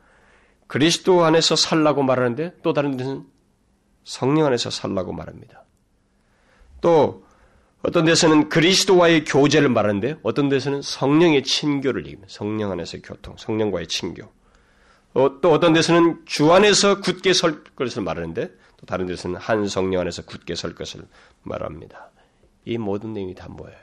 [0.68, 3.26] 그리스도 안에서 살라고 말하는데 또 다른 데는
[4.04, 5.66] 성령 안에서 살라고 말합니다.
[6.82, 7.26] 또
[7.82, 12.28] 어떤 데서는 그리스도와의 교제를 말하는데 어떤 데서는 성령의 친교를 얘기합니다.
[12.30, 14.24] 성령 안에서 교통, 성령과의 친교.
[15.14, 20.02] 어, 또 어떤 데서는 주 안에서 굳게 설 것을 말하는데 또 다른 데서는 한 성령
[20.02, 21.02] 안에서 굳게 설 것을
[21.44, 22.12] 말합니다.
[22.66, 23.78] 이 모든 내용이 다 뭐예요?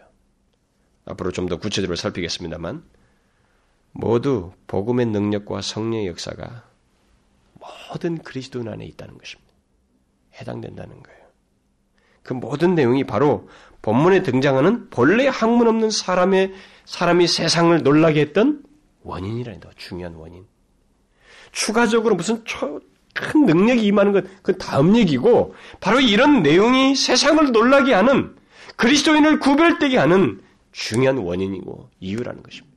[1.07, 2.85] 앞으로 좀 더 구체적으로 살피겠습니다만
[3.93, 6.69] 모두 복음의 능력과 성령의 역사가
[7.89, 9.53] 모든 그리스도인 안에 있다는 것입니다.
[10.35, 11.26] 해당된다는 거예요.
[12.27, 13.49] 그 모든 내용이 바로
[13.83, 16.53] 본문에 등장하는 본래 학문 없는 사람의
[16.85, 18.63] 사람이 세상을 놀라게 했던
[19.03, 19.71] 원인이라니다.
[19.77, 20.45] 중요한 원인.
[21.53, 22.81] 추가적으로 무슨 초,
[23.15, 28.35] 큰 능력이 임하는 건 그 다음 얘기고 바로 이런 내용이 세상을 놀라게 하는
[28.77, 32.77] 그리스도인을 구별되게 하는 중요한 원인이고 이유라는 것입니다.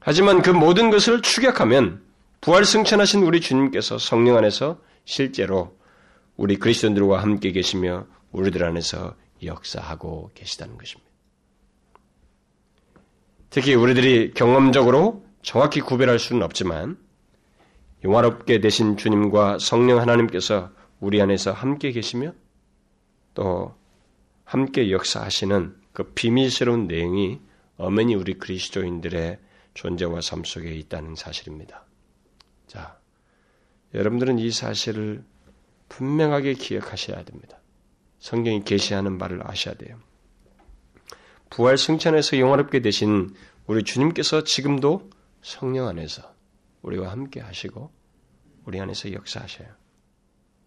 [0.00, 2.02] 하지만 그 모든 것을 추격하면
[2.40, 5.77] 부활 승천하신 우리 주님께서 성령 안에서 실제로
[6.38, 11.10] 우리 그리스도인들과 함께 계시며 우리들 안에서 역사하고 계시다는 것입니다.
[13.50, 16.96] 특히 우리들이 경험적으로 정확히 구별할 수는 없지만
[18.04, 20.70] 영화롭게 되신 주님과 성령 하나님께서
[21.00, 22.32] 우리 안에서 함께 계시며
[23.34, 23.74] 또
[24.44, 27.40] 함께 역사하시는 그 비밀스러운 내용이
[27.76, 29.38] 어머니 우리 그리스도인들의
[29.74, 31.84] 존재와 삶 속에 있다는 사실입니다.
[32.68, 32.98] 자,
[33.94, 35.24] 여러분들은 이 사실을
[35.88, 37.58] 분명하게 기억하셔야 됩니다.
[38.18, 39.98] 성경이 계시하는 바를 아셔야 돼요.
[41.50, 43.34] 부활 승천에서 영화롭게 되신
[43.66, 45.10] 우리 주님께서 지금도
[45.42, 46.34] 성령 안에서
[46.82, 47.90] 우리와 함께 하시고
[48.64, 49.68] 우리 안에서 역사하셔요.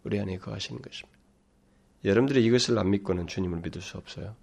[0.03, 1.19] 우리 안에 거하시는 것입니다.
[2.03, 4.35] 여러분들이 이것을 안 믿고는 주님을 믿을 수 없어요.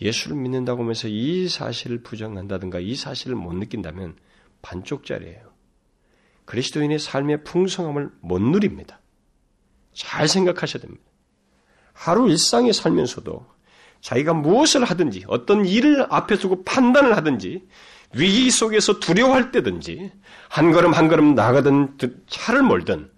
[0.00, 4.16] 예수를 믿는다고 하면서 이 사실을 부정한다든가 이 사실을 못 느낀다면
[4.62, 5.52] 반쪽짜리예요.
[6.44, 9.00] 그리스도인의 삶의 풍성함을 못 누립니다.
[9.98, 11.02] 잘 생각하셔야 됩니다.
[11.92, 13.44] 하루 일상에 살면서도
[14.00, 17.66] 자기가 무엇을 하든지 어떤 일을 앞에 두고 판단을 하든지
[18.14, 20.12] 위기 속에서 두려워할 때든지
[20.48, 23.10] 한 걸음 한 걸음 나가든 차를 몰든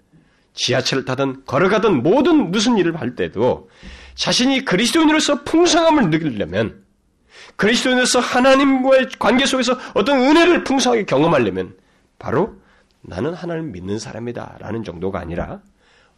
[0.54, 3.68] 지하철을 타든 걸어가든 모든 무슨 일을 할 때도
[4.14, 6.82] 자신이 그리스도인으로서 풍성함을 느끼려면
[7.56, 11.76] 그리스도인으로서 하나님과의 관계 속에서 어떤 은혜를 풍성하게 경험하려면
[12.18, 12.56] 바로
[13.02, 15.60] 나는 하나님을 믿는 사람이다 라는 정도가 아니라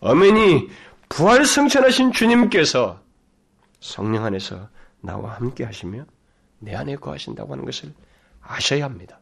[0.02, 0.68] 어머니
[1.08, 3.00] 부활 승천하신 주님께서
[3.78, 4.68] 성령 안에서
[5.00, 6.04] 나와 함께 하시며
[6.58, 7.94] 내 안에 거하신다고 하는 것을
[8.40, 9.20] 아셔야 합니다.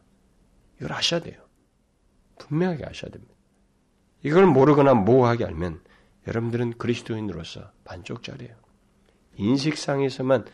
[0.77, 1.39] 이걸 아셔야 돼요.
[2.39, 3.31] 분명하게 아셔야 됩니다.
[4.23, 5.81] 이걸 모르거나 모호하게 알면
[6.27, 8.55] 여러분들은 그리스도인으로서 반쪽짜리예요.
[9.35, 10.45] 인식상에서만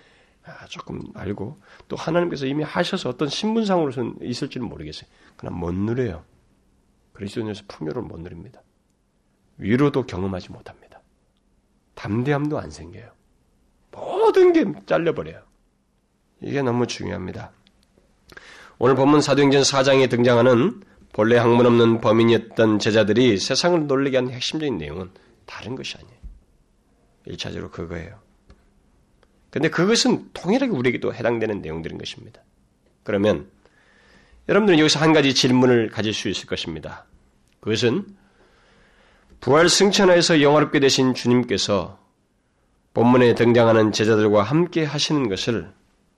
[0.44, 5.10] 아, 조금 알고 또 하나님께서 이미 하셔서 어떤 신분상으로서는 있을지는 모르겠어요.
[5.38, 6.26] 그러나 못 누려요.
[7.14, 8.62] 그리스도인에서 풍요를 못 누립니다.
[9.58, 11.02] 위로도 경험하지 못합니다.
[11.96, 13.12] 담대함도 안 생겨요.
[13.92, 15.42] 모든 게 잘려버려요.
[16.42, 17.52] 이게 너무 중요합니다.
[18.78, 25.10] 오늘 본문 사도행전 4장에 등장하는 본래 학문 없는 범인이었던 제자들이 세상을 놀리게 한 핵심적인 내용은
[25.48, 26.18] 다른 것이 아니에요.
[27.30, 28.20] 1차적으로 그거예요.
[29.50, 32.42] 근데 그것은 통일하게 우리에게도 해당되는 내용들인 것입니다.
[33.04, 33.50] 그러면
[34.48, 37.06] 여러분들은 여기서 한 가지 질문을 가질 수 있을 것입니다.
[37.60, 38.06] 그것은
[39.40, 42.00] 부활 승천하에서 영화롭게 되신 주님께서
[42.94, 45.72] 본문에 등장하는 제자들과 함께 하시는 것을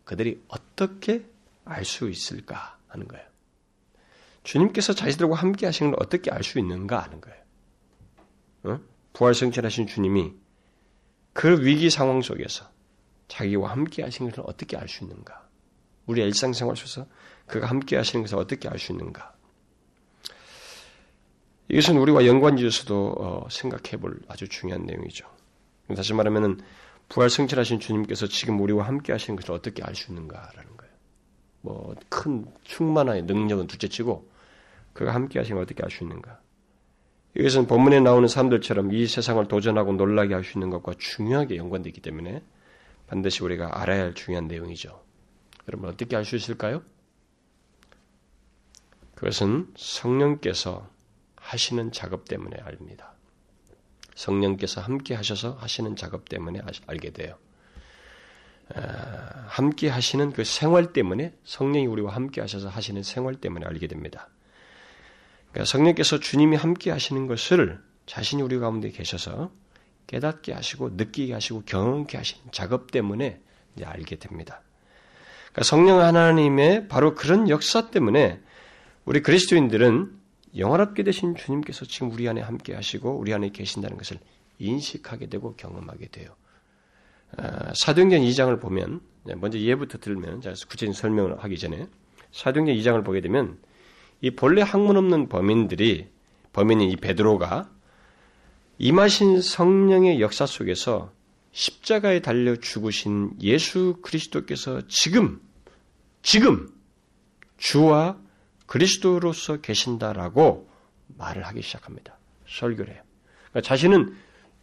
[0.05, 1.25] 그들이 어떻게
[1.65, 3.25] 알 수 있을까 하는 거예요.
[4.43, 7.39] 주님께서 자신들과 함께 하시는 걸 어떻게 알 수 있는가 하는 거예요.
[8.63, 8.79] 어?
[9.13, 10.33] 부활 승천하신 주님이
[11.33, 12.65] 그 위기 상황 속에서
[13.27, 15.47] 자기와 함께 하시는 것을 어떻게 알 수 있는가?
[16.07, 17.05] 우리 일상생활 속에서
[17.45, 19.35] 그가 함께 하시는 것을 어떻게 알 수 있는가?
[21.69, 25.25] 이것은 우리와 연관지어서도 어, 생각해 볼 아주 중요한 내용이죠.
[25.95, 26.61] 다시 말하면
[27.09, 30.93] 부활 승천하신 주님께서 지금 우리와 함께 하시는 것을 어떻게 알 수 있는가라는 거예요.
[31.61, 34.29] 뭐 큰 충만한 능력은 둘째치고
[34.93, 36.39] 그가 함께 하시는 걸 어떻게 알 수 있는가?
[37.37, 42.41] 이것은 본문에 나오는 사람들처럼 이 세상을 도전하고 놀라게 할 수 있는 것과 중요하게 연관되기 때문에
[43.07, 45.01] 반드시 우리가 알아야 할 중요한 내용이죠.
[45.67, 46.81] 여러분 어떻게 알 수 있을까요?
[49.15, 50.89] 그것은 성령께서
[51.49, 53.13] 하시는 작업 때문에 압니다.
[54.13, 57.35] 성령께서 함께 하셔서 하시는 작업 때문에 알게 돼요.
[58.75, 64.29] 아, 함께 하시는 그 생활 때문에 성령이 우리와 함께 하셔서 하시는 생활 때문에 알게 됩니다.
[65.51, 69.51] 그러니까 성령께서 주님이 함께 하시는 것을 자신이 우리 가운데 계셔서
[70.05, 73.41] 깨닫게 하시고 느끼게 하시고 경험케 하시는 작업 때문에
[73.75, 74.61] 이제 알게 됩니다.
[75.51, 78.39] 그러니까 성령 하나님의 바로 그런 역사 때문에
[79.05, 80.18] 우리 그리스도인들은
[80.55, 84.19] 영화롭게 되신 주님께서 지금 우리 안에 함께 하시고 우리 안에 계신다는 것을
[84.59, 86.35] 인식하게 되고 경험하게 돼요.
[87.37, 89.01] 아, 사도행전 2장을 보면
[89.37, 91.87] 먼저 예부터 들면 구체적인 설명을 하기 전에
[92.31, 93.59] 사도행전 2장을 보게 되면
[94.21, 96.07] 이 본래 학문 없는 범인들이
[96.51, 97.69] 범인인 이 베드로가
[98.79, 101.11] 임하신 성령의 역사 속에서
[101.51, 105.41] 십자가에 달려 죽으신 예수 그리스도께서 지금
[106.21, 106.69] 지금
[107.57, 108.17] 주와
[108.69, 110.69] 그리스도로서 계신다라고
[111.17, 112.19] 말을 하기 시작합니다.
[112.47, 113.01] 설교를 해요.
[113.49, 114.15] 그러니까 자신은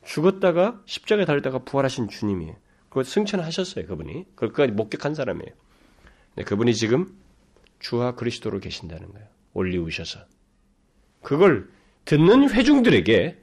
[0.04, 2.54] 죽었다가 십자가에 달렸다가 부활하신 주님이에요.
[2.88, 4.26] 그걸 승천하셨어요, 그분이.
[4.36, 5.52] 그걸까지 목격한 사람이에요.
[6.36, 7.18] 근 그분이 지금
[7.80, 9.26] 주와 그리스도로 계신다는 거예요.
[9.54, 10.20] 올리우셔서.
[11.20, 11.68] 그걸
[12.04, 13.42] 듣는 회중들에게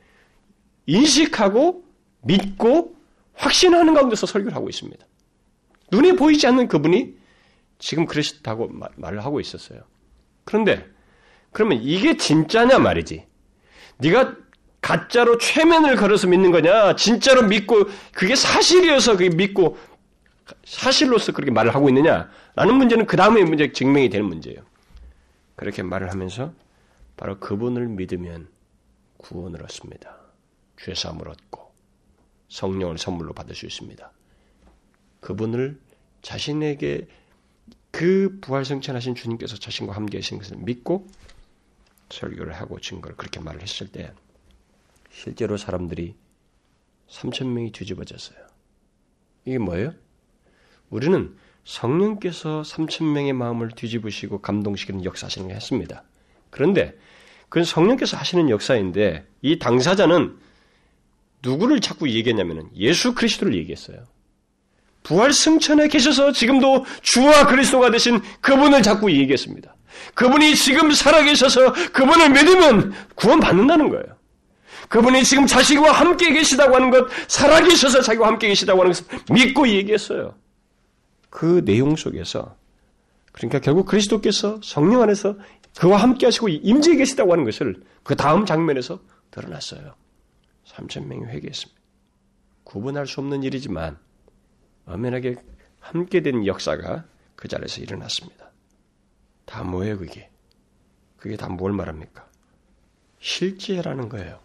[0.86, 1.84] 인식하고
[2.22, 2.96] 믿고
[3.34, 5.06] 확신하는 가운데서 설교를 하고 있습니다.
[5.92, 7.18] 눈에 보이지 않는 그분이
[7.80, 9.82] 지금 그러시다고 말을 하고 있었어요.
[10.44, 10.86] 그런데
[11.52, 13.26] 그러면 이게 진짜냐 말이지.
[13.98, 14.36] 네가
[14.82, 16.96] 가짜로 최면을 걸어서 믿는 거냐?
[16.96, 19.78] 진짜로 믿고 그게 사실이어서 그게 믿고
[20.66, 22.30] 사실로서 그렇게 말을 하고 있느냐?
[22.56, 24.62] 라는 문제는 그 다음에 문제 증명이 되는 문제예요.
[25.56, 26.54] 그렇게 말을 하면서
[27.16, 28.50] 바로 그분을 믿으면
[29.18, 30.18] 구원을 얻습니다.
[30.82, 31.72] 죄사함을 얻고
[32.50, 34.12] 성령을 선물로 받을 수 있습니다.
[35.22, 35.80] 그분을
[36.22, 37.08] 자신에게
[37.94, 41.08] 그 부활성천하신 주님께서 자신과 함께 계신 것을 믿고
[42.10, 44.12] 설교를 하고 증거를 그렇게 말을 했을 때
[45.12, 46.16] 실제로 사람들이
[47.08, 48.40] 3천 명이 뒤집어졌어요.
[49.46, 49.94] 이게 뭐예요?
[50.90, 56.04] 우리는 성령께서 3천 명의 마음을 뒤집으시고 감동시키는 역사하시는 걸 했습니다.
[56.50, 56.98] 그런데
[57.48, 60.40] 그건 성령께서 하시는 역사인데 이 당사자는
[61.44, 64.04] 누구를 자꾸 얘기했냐면 예수 그리스도를 얘기했어요.
[65.04, 69.76] 부활 승천에 계셔서 지금도 주와 그리스도가 되신 그분을 자꾸 얘기했습니다.
[70.16, 74.06] 그분이 지금 살아계셔서 그분을 믿으면 구원받는다는 거예요.
[74.90, 80.36] 그분이 지금 자식과 함께 계시다고 하는 것, 살아계셔서 자기와 함께 계시다고 하는 것을 믿고 얘기했어요.
[81.30, 82.56] 그 내용 속에서
[83.32, 85.36] 그러니까 결국 그리스도께서 성령 안에서
[85.78, 89.00] 그와 함께 하시고 임재해 계시다고 하는 것을 그 다음 장면에서
[89.32, 89.96] 드러났어요.
[90.68, 91.82] 3천 명이 회개했습니다.
[92.64, 93.98] 구분할 수 없는 일이지만
[94.86, 95.36] 엄연하게
[95.80, 98.52] 함께 된 역사가 그 자리에서 일어났습니다.
[99.46, 100.30] 다 뭐예요, 그게?
[101.18, 102.28] 그게 다 뭘 말합니까?
[103.20, 104.40] 실제라는 거예요.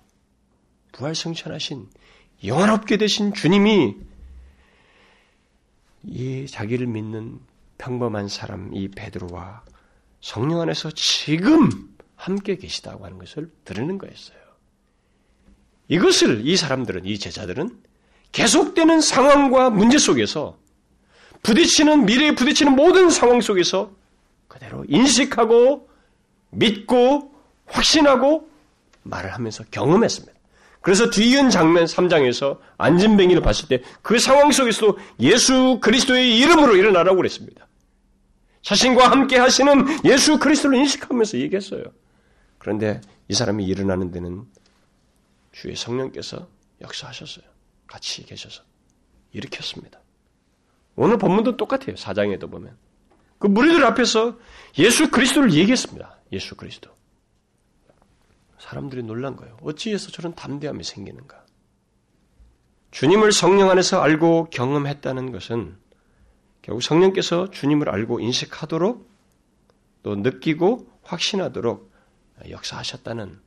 [0.92, 1.88] 부활성천하신
[2.44, 3.96] 영원롭게 되신 주님이
[6.04, 7.40] 이 자기를 믿는
[7.78, 9.64] 평범한 사람 이 베드로와
[10.20, 14.38] 성령 안에서 지금 함께 계시다고 하는 것을 들으는 거였어요.
[15.88, 17.82] 이것을 이 사람들은 이 제자들은
[18.32, 20.56] 계속되는 상황과 문제 속에서
[21.42, 23.90] 부딪히는 미래에 부딪히는 모든 상황 속에서
[24.48, 25.88] 그대로 인식하고
[26.50, 27.32] 믿고
[27.66, 28.48] 확신하고
[29.02, 30.36] 말을 하면서 경험했습니다.
[30.80, 37.66] 그래서 뒤이은 장면 3장에서 안진뱅이를 봤을 때 그 상황 속에서도 예수 그리스도의 이름으로 일어나라고 그랬습니다.
[38.62, 41.84] 자신과 함께 하시는 예수 그리스도를 인식하면서 얘기했어요.
[42.58, 44.44] 그런데 이 사람이 일어나는 데는
[45.52, 46.48] 주의 성령께서
[46.80, 47.44] 역사하셨어요.
[47.88, 48.62] 같이 계셔서
[49.32, 50.00] 일으켰습니다.
[50.94, 51.96] 오늘 본문도 똑같아요.
[51.96, 52.76] 사장에도 보면
[53.38, 54.38] 그 무리들 앞에서
[54.78, 56.18] 예수 그리스도를 얘기했습니다.
[56.32, 56.90] 예수 그리스도.
[58.58, 59.56] 사람들이 놀란 거예요.
[59.62, 61.44] 어찌해서 저런 담대함이 생기는가?
[62.90, 65.76] 주님을 성령 안에서 알고 경험했다는 것은
[66.62, 69.08] 결국 성령께서 주님을 알고 인식하도록
[70.02, 71.92] 또 느끼고 확신하도록
[72.50, 73.40] 역사하셨다는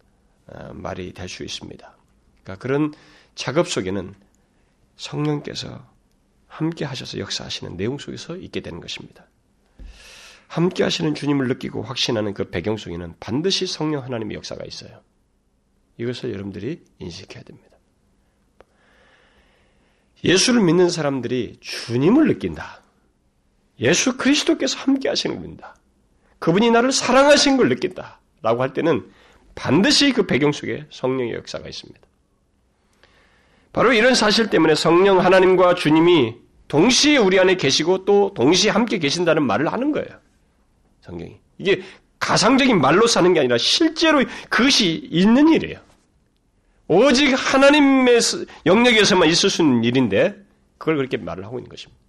[0.48, 1.98] 어, 말이 될 수 있습니다.
[2.44, 2.94] 그러니까 그런
[3.36, 4.16] 작업 속에는
[5.02, 5.84] 성령께서
[6.48, 9.28] 함께 하셔서 역사하시는 내용 속에서 있게 되는 것입니다.
[10.48, 15.02] 함께 하시는 주님을 느끼고 확신하는 그 배경 속에는 반드시 성령 하나님의 역사가 있어요.
[15.98, 17.70] 이것을 여러분들이 인식해야 됩니다.
[20.24, 22.82] 예수를 믿는 사람들이 주님을 느낀다.
[23.80, 25.76] 예수 그리스도께서 함께 하시는 분이다.
[26.38, 28.20] 그분이 나를 사랑하신 걸 느낀다.
[28.44, 29.10] 라고 할 때는
[29.56, 32.11] 반드시 그 배경 속에 성령의 역사가 있습니다.
[33.74, 36.36] 바로 이런 사실 때문에 성령 하나님과 주님이
[36.68, 40.10] 동시에 우리 안에 계시고 또 동시에 함께 계신다는 말을 하는 거예요.
[41.02, 41.38] 성경이.
[41.58, 41.82] 이게
[42.20, 45.80] 가상적인 말로 사는 게 아니라 실제로 그것이 있는 일이에요.
[46.88, 48.20] 오직 하나님의
[48.66, 50.36] 영역에서만 있을 수 있는 일인데
[50.78, 52.00] 그걸 그렇게 말을 하고 있는 것입니다.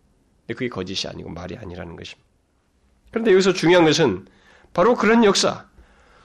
[0.41, 2.29] 근데 그게 거짓이 아니고 말이 아니라는 것입니다.
[3.11, 4.27] 그런데 여기서 중요한 것은
[4.75, 5.67] 바로 그런 역사,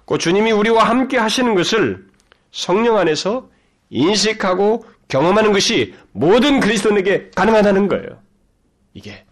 [0.05, 2.07] 그 주님이 우리와 함께 하시는 것을
[2.51, 3.49] 성령 안에서
[3.89, 8.21] 인식하고 경험하는 것이 모든 그리스도인에게 가능하다는 거예요.
[8.93, 9.25] 이게.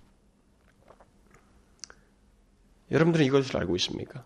[2.92, 4.24] 여러분들은 이것을 알고 있습니까?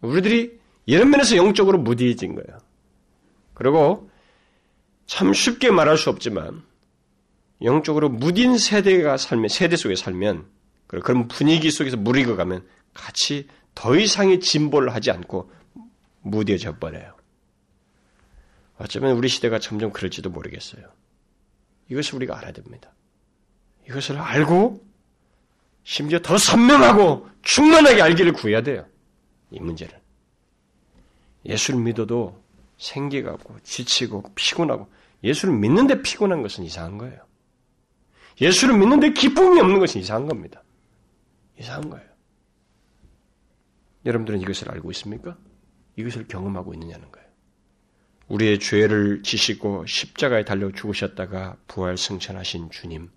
[0.00, 2.58] 우리들이 이런 면에서 영적으로 무디해진 거예요.
[3.54, 4.08] 그리고
[5.06, 6.62] 참 쉽게 말할 수 없지만
[7.62, 10.46] 영적으로 무딘 세대가 살면 세대 속에 살면
[10.86, 15.50] 그런 분위기 속에서 무리고 가면 같이 더 이상의 진보를 하지 않고
[16.22, 17.15] 무뎌져 버려요.
[18.78, 20.84] 어쩌면 우리 시대가 점점 그럴지도 모르겠어요.
[21.88, 22.92] 이것을 우리가 알아야 됩니다.
[23.88, 24.84] 이것을 알고
[25.84, 28.86] 심지어 더 선명하고 충만하게 알기를 구해야 돼요.
[29.50, 29.98] 이 문제를.
[31.44, 32.42] 예수를 믿어도
[32.76, 34.88] 생기가고 지치고 피곤하고
[35.22, 37.24] 예수를 믿는데 피곤한 것은 이상한 거예요.
[38.40, 40.62] 예수를 믿는데 기쁨이 없는 것은 이상한 겁니다.
[41.58, 42.06] 이상한 거예요.
[44.04, 45.38] 여러분들은 이것을 알고 있습니까?
[45.96, 47.25] 이것을 경험하고 있느냐는 거예요.
[48.28, 53.10] 우리의 죄를 지시고 십자가에 달려 죽으셨다가 부활 승천하신 주님,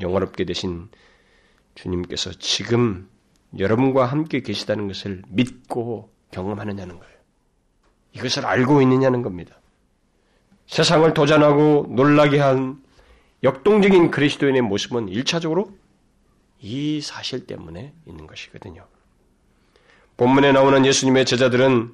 [0.00, 0.88] 영원롭게 되신
[1.74, 3.08] 주님께서 지금
[3.58, 7.12] 여러분과 함께 계시다는 것을 믿고 경험하느냐는 거예요.
[8.12, 9.56] 이것을 알고 있느냐는 겁니다.
[10.66, 12.82] 세상을 도전하고 놀라게 한
[13.42, 15.76] 역동적인 그리스도인의 모습은 일차적으로
[16.60, 18.86] 이 사실 때문에 있는 것이거든요.
[20.16, 21.92] 본문에 나오는 예수님의 제자들은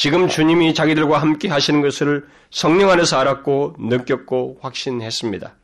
[0.00, 5.54] 지금 주님이 자기들과 함께 하시는 것을 성령 안에서 알았고 느꼈고 확신했습니다.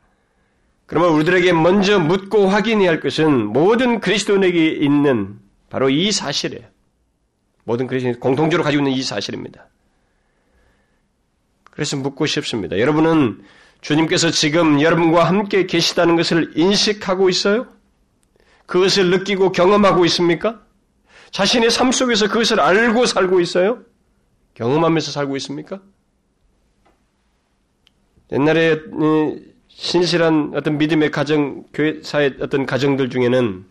[0.85, 5.39] 그러면 우리들에게 먼저 묻고 확인해야 할 것은 모든 그리스도인에게 있는
[5.71, 6.67] 바로 이 사실이에요.
[7.63, 9.69] 모든 그리스도인 공통적으로 가지고 있는 이 사실입니다.
[11.71, 12.77] 그래서 묻고 싶습니다.
[12.77, 13.43] 여러분은
[13.81, 17.65] 주님께서 지금 여러분과 함께 계시다는 것을 인식하고 있어요?
[18.67, 20.61] 그것을 느끼고 경험하고 있습니까?
[21.31, 23.79] 자신의 삶 속에서 그것을 알고 살고 있어요?
[24.57, 25.81] 경험하면서 살고 있습니까?
[28.31, 28.79] 옛날에
[29.67, 33.65] 신실한 어떤 믿음의 가정, 교회사의 어떤 가정들 중에는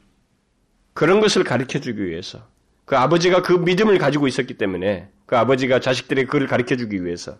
[0.95, 2.47] 그런 것을 가르쳐 주기 위해서
[2.85, 7.37] 그 아버지가 그 믿음을 가지고 있었기 때문에 그 아버지가 자식들에게 그걸 가르쳐 주기 위해서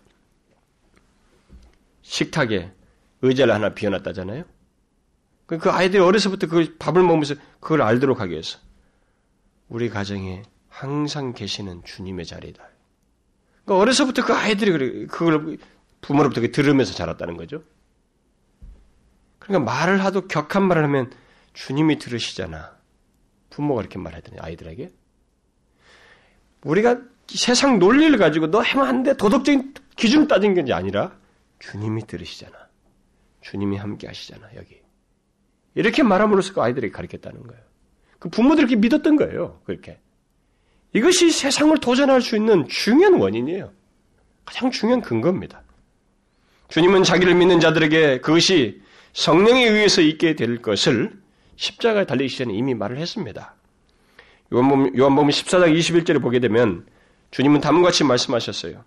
[2.01, 2.69] 식탁에
[3.21, 4.43] 의자를 하나 비워놨다잖아요.
[5.45, 8.59] 그, 그 아이들이 어려서부터 그 밥을 먹으면서 그걸 알도록 하기 위해서
[9.69, 12.76] 우리 가정에 항상 계시는 주님의 자리다.
[13.67, 15.57] 그러니까 어려서부터 그 아이들이 그걸
[15.99, 17.63] 부모로부터 들으면서 자랐다는 거죠.
[19.39, 21.11] 그러니까 말을 하도 격한 말을 하면
[21.51, 22.77] 주님이 들으시잖아.
[23.49, 24.89] 부모가 이렇게 말하더니 아이들에게.
[26.63, 29.17] 우리가 세상 논리를 가지고 너 해면 안 돼.
[29.17, 31.17] 도덕적인 기준을 따진 게 아니라
[31.59, 32.55] 주님이 들으시잖아.
[33.41, 34.81] 주님이 함께 하시잖아, 여기.
[35.75, 37.61] 이렇게 말함으로써 그 아이들에게 가르쳤다는 거예요.
[38.19, 39.99] 그 부모들이 렇게 믿었던 거예요, 그렇게.
[40.93, 43.71] 이것이 세상을 도전할 수 있는 중요한 원인이에요.
[44.45, 45.61] 가장 중요한 근거입니다.
[46.69, 48.81] 주님은 자기를 믿는 자들에게 그것이
[49.13, 51.19] 성령에 의해서 있게 될 것을
[51.55, 53.55] 십자가에 달리기 전에 이미 말을 했습니다.
[54.53, 56.85] 요한복음, 요한복음 14장 21절에 보게 되면
[57.31, 58.83] 주님은 다음과 같이 말씀하셨어요.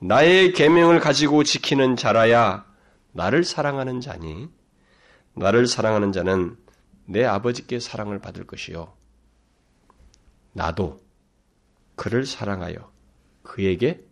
[0.00, 2.64] 나의 계명을 가지고 지키는 자라야
[3.12, 4.48] 나를 사랑하는 자니
[5.34, 6.56] 나를 사랑하는 자는
[7.06, 8.92] 내 아버지께 사랑을 받을 것이요
[10.52, 11.03] 나도
[11.96, 12.92] 그를 사랑하여
[13.42, 14.04] 그에게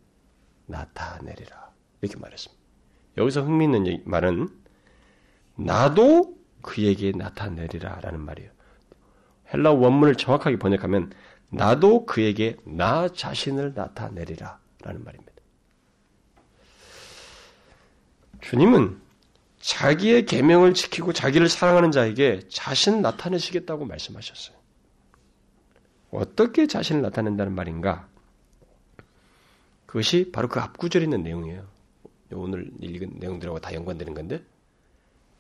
[0.67, 2.63] 나타내리라 이렇게 말했습니다.
[3.19, 4.49] 여기서 흥미있는 말은
[5.57, 8.51] 나도 그에게 나타내리라 라는 말이에요.
[9.53, 11.13] 헬라 원문을 정확하게 번역하면
[11.51, 15.33] 나도 그에게 나 자신을 나타내리라 라는 말입니다.
[18.41, 19.01] 주님은
[19.61, 24.62] 자기의 계명을 지키고 자기를 사랑하는 자에게 자신을 나타내시겠다고 말씀하셨어요.
[26.13, 28.09] 어떻게 자신을 나타낸다는 말인가?
[29.87, 31.67] 그것이 바로 그 앞구절에 있는 내용이에요.
[32.33, 34.43] 오늘 읽은 내용들하고 다 연관되는 건데,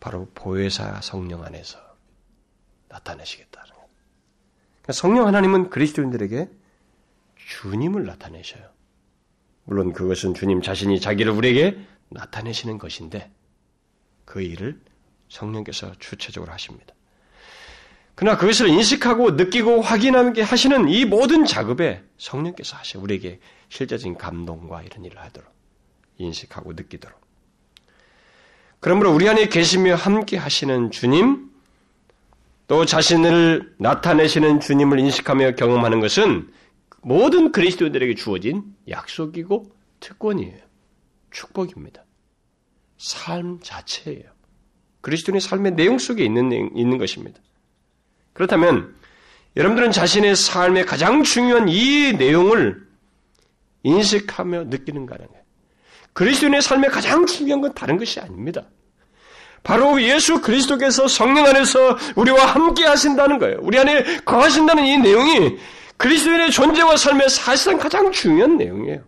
[0.00, 1.78] 바로 보혜사 성령 안에서
[2.88, 3.88] 나타내시겠다는 거예요.
[4.82, 6.50] 그러니까 성령 하나님은 그리스도인들에게
[7.36, 8.68] 주님을 나타내셔요.
[9.64, 13.30] 물론 그것은 주님 자신이 자기를 우리에게 나타내시는 것인데
[14.24, 14.80] 그 일을
[15.28, 16.94] 성령께서 주체적으로 하십니다.
[18.14, 25.04] 그러나 그것을 인식하고 느끼고 확인하게 하시는 이 모든 작업에 성령께서 하셔 우리에게 실제적인 감동과 이런
[25.04, 25.50] 일을 하도록
[26.18, 27.20] 인식하고 느끼도록.
[28.80, 31.50] 그러므로 우리 안에 계시며 함께 하시는 주님,
[32.66, 36.52] 또 자신을 나타내시는 주님을 인식하며 경험하는 것은
[37.02, 40.58] 모든 그리스도인들에게 주어진 약속이고 특권이에요.
[41.30, 42.04] 축복입니다.
[42.98, 44.24] 삶 자체예요.
[45.00, 47.40] 그리스도인의 삶의 내용 속에 있는, 있는 것입니다.
[48.32, 48.94] 그렇다면
[49.56, 52.86] 여러분들은 자신의 삶의 가장 중요한 이 내용을
[53.82, 55.42] 인식하며 느끼는가는 거예요.
[56.12, 58.62] 그리스도인의 삶의 가장 중요한 건 다른 것이 아닙니다.
[59.62, 63.58] 바로 예수 그리스도께서 성령 안에서 우리와 함께 하신다는 거예요.
[63.62, 65.58] 우리 안에 거하신다는 이 내용이
[65.96, 69.04] 그리스도인의 존재와 삶의 사실상 가장 중요한 내용이에요.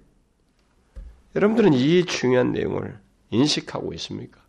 [1.35, 2.97] 여러분들은 이 중요한 내용을
[3.31, 4.41] 인식하고 있습니까?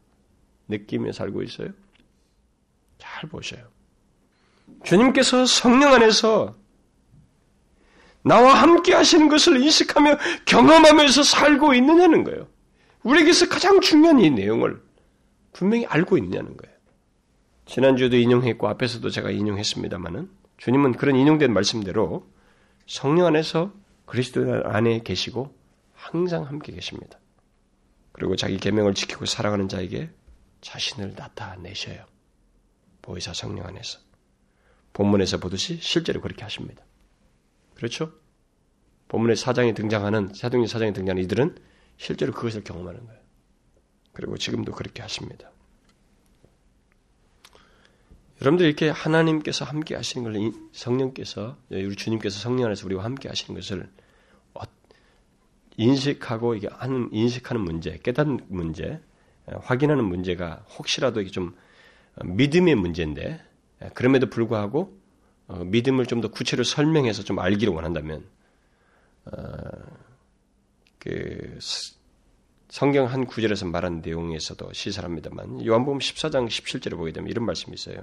[0.67, 1.69] 느끼며 살고 있어요?
[2.99, 3.74] 잘 보셔요.
[4.83, 6.55] 주님께서 성령 안에서
[8.23, 12.47] 나와 함께 하시는 것을 인식하며 경험하면서 살고 있느냐는 거예요.
[13.03, 14.81] 우리에게서 가장 중요한 이 내용을
[15.53, 16.75] 분명히 알고 있냐는 거예요.
[17.65, 22.27] 지난주에도 인용했고 앞에서도 제가 인용했습니다만은 주님은 그런 인용된 말씀대로
[22.87, 23.73] 성령 안에서
[24.05, 25.55] 그리스도 안에 계시고
[25.93, 27.19] 항상 함께 계십니다.
[28.11, 30.09] 그리고 자기 계명을 지키고 살아가는 자에게
[30.61, 32.05] 자신을 나타내셔요.
[33.01, 33.99] 보혜사 성령 안에서.
[34.95, 36.83] 본문에서 보듯이 실제로 그렇게 하십니다.
[37.75, 38.13] 그렇죠?
[39.09, 41.57] 본문의 사장이 등장하는 사도행 사장이 등장하는 이들은
[41.97, 43.19] 실제로 그것을 경험하는 거예요.
[44.13, 45.51] 그리고 지금도 그렇게 하십니다.
[48.41, 53.89] 여러분들 이렇게 하나님께서 함께 하시는 걸 성령께서 우리 주님께서 성령 안에서 우리와 함께 하시는 것을
[54.53, 54.61] 어,
[55.75, 59.01] 인식하고 이게 하는 인식하는 문제, 깨닫는 문제,
[59.45, 61.53] 확인하는 문제가 혹시라도 이게 좀
[62.23, 63.41] 믿음의 문제인데
[63.93, 64.97] 그럼에도 불구하고
[65.47, 68.25] 어, 믿음을 좀 더 구체로 설명해서 좀 알기를 원한다면
[69.25, 69.31] 어,
[70.99, 71.59] 그
[72.69, 77.97] 성경 한 구절에서 말한 내용에서도 시사합니다만 요한복음 14장 17절에 보게 되면 이런 말씀이 있어요.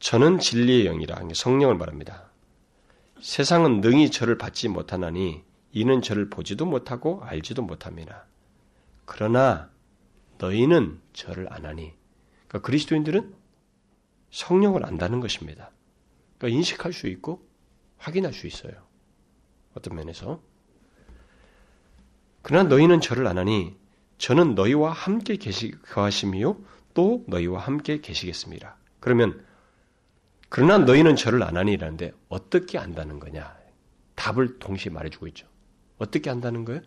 [0.00, 2.30] 저는 진리의 영이라 성령을 말합니다.
[3.20, 5.42] 세상은 능히 저를 받지 못하나니
[5.72, 8.26] 이는 저를 보지도 못하고 알지도 못합니다.
[9.06, 9.70] 그러나
[10.38, 11.94] 너희는 저를 아나니
[12.46, 13.34] 그러니까 그리스도인들은
[14.34, 15.70] 성령을 안다는 것입니다.
[16.36, 17.46] 그러니까 인식할 수 있고
[17.98, 18.72] 확인할 수 있어요.
[19.74, 20.42] 어떤 면에서
[22.42, 23.76] 그러나 너희는 저를 안 하니
[24.18, 26.60] 저는 너희와 함께 계시 거하심이요
[26.94, 28.76] 또 너희와 함께 계시겠습니다.
[28.98, 29.44] 그러면
[30.48, 33.56] 그러나 너희는 저를 안 하니라는데 어떻게 안다는 거냐?
[34.16, 35.46] 답을 동시에 말해주고 있죠.
[35.98, 36.82] 어떻게 안다는 거예요?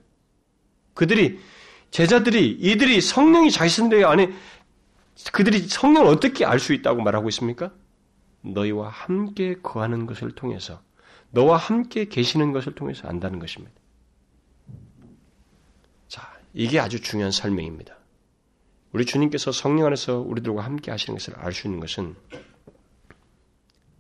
[0.94, 1.40] 그들이
[1.92, 4.32] 제자들이 이들이 성령이 자신들 안에
[5.34, 7.74] 그들이 성령을 어떻게 알 수 있다고 말하고 있습니까?
[8.42, 10.82] 너희와 함께 거하는 것을 통해서
[11.32, 13.74] 너와 함께 계시는 것을 통해서 안다는 것입니다.
[16.54, 17.96] 이게 아주 중요한 설명입니다.
[18.92, 22.16] 우리 주님께서 성령 안에서 우리들과 함께 하시는 것을 알 수 있는 것은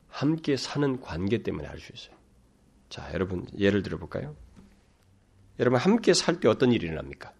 [0.07, 2.15] 함께 사는 관계 때문에 알 수 있어요.
[2.89, 4.36] 자, 여러분 예를 들어 볼까요?
[5.59, 7.32] 여러분 함께 살 때 어떤 일이 일어납니까?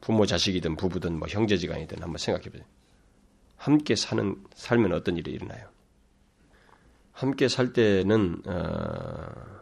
[0.00, 2.66] 부모 자식이든 부부든 뭐 형제지간이든 한번 생각해 보세요.
[3.60, 5.68] 함께 사는 살면 어떤 일이 일어나요?
[7.12, 9.60] 함께 살 때는 어,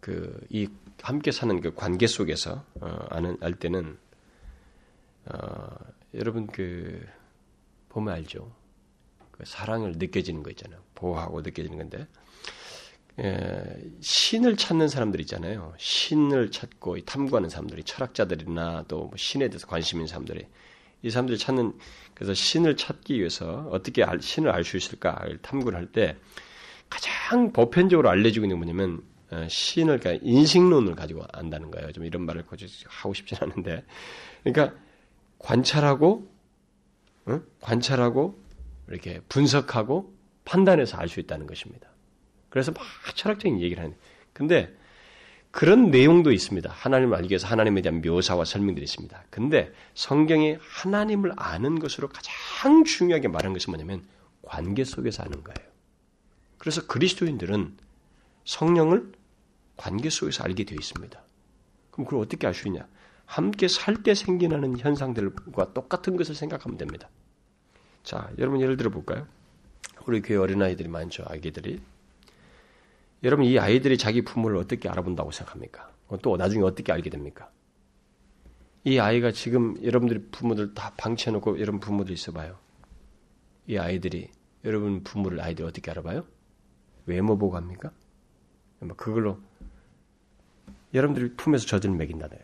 [0.00, 0.68] 그이
[1.02, 3.98] 함께 사는 그 관계 속에서 어, 아는 알 때는
[5.26, 5.76] 어,
[6.14, 7.06] 여러분 그
[7.90, 8.50] 보면 알죠.
[9.30, 10.80] 그 사랑을 느껴지는 거 있잖아요.
[10.94, 12.08] 보호하고 느껴지는 건데
[13.18, 15.74] 예, 신을 찾는 사람들 있잖아요.
[15.76, 20.46] 신을 찾고 탐구하는 사람들이 철학자들이나 또 뭐 신에 대해서 관심 있는 사람들이
[21.02, 21.74] 이 사람들이 찾는
[22.14, 26.16] 그래서 신을 찾기 위해서 어떻게 알, 신을 알 수 있을까 탐구를 할 때
[26.88, 31.92] 가장 보편적으로 알려지고 있는 게 뭐냐면 어, 신을 그러니까 인식론을 가지고 안다는 거예요.
[31.92, 32.44] 좀 이런 말을
[32.86, 33.84] 하고 싶진 않은데,
[34.42, 34.74] 그러니까
[35.38, 36.26] 관찰하고
[37.26, 37.40] 어?
[37.60, 38.42] 관찰하고
[38.88, 40.14] 이렇게 분석하고
[40.46, 41.90] 판단해서 알 수 있다는 것입니다.
[42.48, 42.82] 그래서 막
[43.14, 43.96] 철학적인 얘기를 하는.
[44.32, 44.74] 근데
[45.50, 46.70] 그런 내용도 있습니다.
[46.70, 49.24] 하나님을 알기 위해서 하나님에 대한 묘사와 설명들이 있습니다.
[49.30, 54.04] 근데 성경이 하나님을 아는 것으로 가장 중요하게 말한 것이 뭐냐면
[54.42, 55.68] 관계 속에서 아는 거예요.
[56.58, 57.76] 그래서 그리스도인들은
[58.44, 59.12] 성령을
[59.76, 61.20] 관계 속에서 알게 되어 있습니다.
[61.90, 62.86] 그럼 그걸 어떻게 알 수 있냐?
[63.26, 67.08] 함께 살 때 생기는 현상들과 똑같은 것을 생각하면 됩니다.
[68.02, 69.26] 자, 여러분 예를 들어 볼까요?
[70.06, 71.80] 우리 교회 어린아이들이 많죠, 아기들이.
[73.22, 75.90] 여러분 이 아이들이 자기 부모를 어떻게 알아본다고 생각합니까?
[76.22, 77.50] 또 나중에 어떻게 알게 됩니까?
[78.84, 82.58] 이 아이가 지금 여러분들이 부모들 다 방치해놓고 여러분 부모들 있어봐요.
[83.66, 84.30] 이 아이들이
[84.64, 86.24] 여러분 부모를 아이들이 어떻게 알아봐요?
[87.06, 87.90] 외모 보고 합니까?
[88.80, 89.38] 뭐 그걸로
[90.94, 92.36] 여러분들이 품에서 젖을 먹인다네.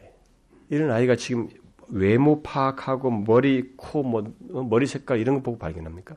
[0.71, 1.49] 이런 아이가 지금
[1.89, 6.17] 외모 파악하고 머리, 코, 뭐, 어, 머리 색깔 이런 거 보고 발견합니까?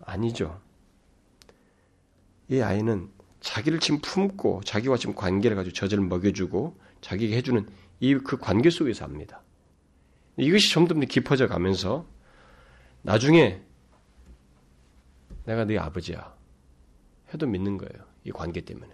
[0.00, 0.60] 아니죠.
[2.48, 3.10] 이 아이는
[3.40, 7.66] 자기를 지금 품고 자기와 지금 관계를 가지고 젖을 먹여주고 자기에게 해주는
[8.00, 9.42] 이 그 관계 속에서 합니다.
[10.36, 12.06] 이것이 점점 더 깊어져 가면서
[13.02, 13.60] 나중에
[15.44, 16.34] 내가 네 아버지야
[17.32, 18.06] 해도 믿는 거예요.
[18.24, 18.90] 이 관계 때문에.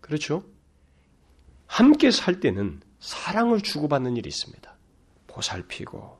[0.00, 0.44] 그렇죠?
[1.66, 4.76] 함께 살 때는 사랑을 주고받는 일이 있습니다.
[5.26, 6.18] 보살피고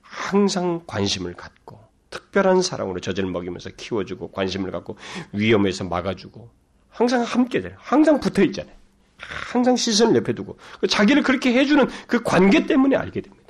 [0.00, 1.80] 항상 관심을 갖고
[2.12, 4.96] 특별한 사랑으로 젖을 먹이면서 키워주고 관심을 갖고
[5.32, 6.48] 위험에서 막아주고
[6.88, 8.74] 항상 함께 돼 항상 붙어 있잖아요.
[9.18, 10.58] 항상 시선을 옆에 두고
[10.88, 13.42] 자기를 그렇게 해주는 그 관계 때문에 알게 됩니다.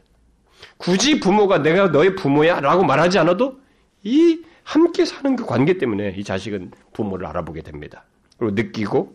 [0.77, 3.61] 굳이 부모가 내가 너의 부모야라고 말하지 않아도
[4.03, 8.05] 이 함께 사는 그 관계 때문에 이 자식은 부모를 알아보게 됩니다.
[8.39, 9.15] 그리고 느끼고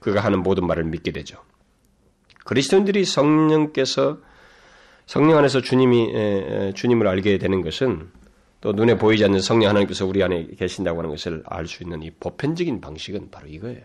[0.00, 1.42] 그가 하는 모든 말을 믿게 되죠.
[2.44, 4.18] 그리스도인들이 성령께서
[5.06, 8.10] 성령 안에서 주님이 주님을 알게 되는 것은
[8.60, 12.10] 또 눈에 보이지 않는 성령 하나님께서 우리 안에 계신다고 하는 것을 알 수 있는 이
[12.10, 13.84] 보편적인 방식은 바로 이거예요.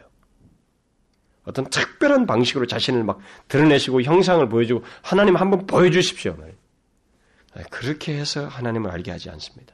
[1.46, 6.36] 어떤 특별한 방식으로 자신을 막 드러내시고 형상을 보여주고 하나님 한번 보여주십시오.
[7.70, 9.74] 그렇게 해서 하나님을 알게 하지 않습니다.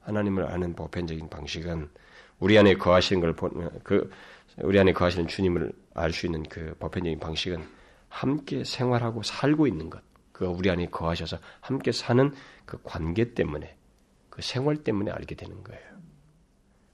[0.00, 1.88] 하나님을 아는 보편적인 방식은
[2.40, 4.10] 우리 안에 거하시는 걸그
[4.58, 7.64] 우리 안에 거하시는 주님을 알 수 있는 그 보편적인 방식은
[8.08, 10.02] 함께 생활하고 살고 있는 것,
[10.32, 12.34] 그 우리 안에 거하셔서 함께 사는
[12.66, 13.76] 그 관계 때문에
[14.32, 15.82] 그 생활 때문에 알게 되는 거예요.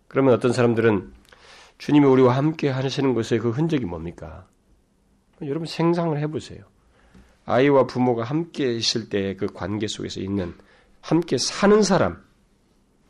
[0.09, 1.13] 그러면 어떤 사람들은
[1.79, 4.49] 주님이 우리와 함께 하시는 것의 그 흔적이 뭡니까?
[5.43, 6.65] 여러분 생상을 해보세요.
[7.45, 10.53] 아이와 부모가 함께 있을 때 그 관계 속에서 있는
[11.01, 12.25] 함께 사는 사람,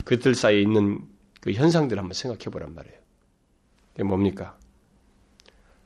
[0.04, 1.08] 그들 사이에 있는
[1.40, 2.98] 그 현상들을 한번 생각해 보란 말이에요.
[3.92, 4.58] 그게 뭡니까?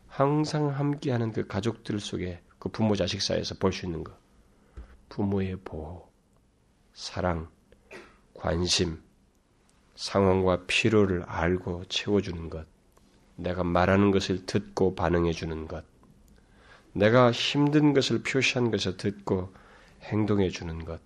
[0.09, 4.13] 항상 함께하는 그 가족들 속에 그 부모 자식 사이에서 볼 수 있는 것.
[5.11, 6.11] 부모의 보호,
[6.93, 7.49] 사랑,
[8.43, 9.01] 관심,
[9.95, 12.67] 상황과 필요를 알고 채워주는 것.
[13.37, 15.85] 내가 말하는 것을 듣고 반응해 주는 것.
[16.93, 19.55] 내가 힘든 것을 표시한 것을 듣고
[20.03, 21.01] 행동해 주는 것.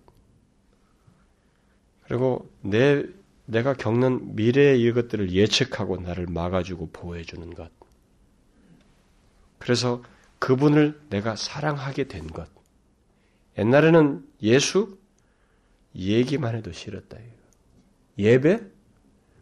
[2.05, 3.05] 그리고 내,
[3.45, 7.69] 내가 겪는 미래의 이것들을 예측하고 나를 막아주고 보호해 주는 것.
[9.59, 10.01] 그래서
[10.39, 12.49] 그분을 내가 사랑하게 된 것.
[13.59, 14.97] 옛날에는 예수
[15.97, 17.17] 얘기만 해도 싫었다.
[18.17, 18.61] 예배?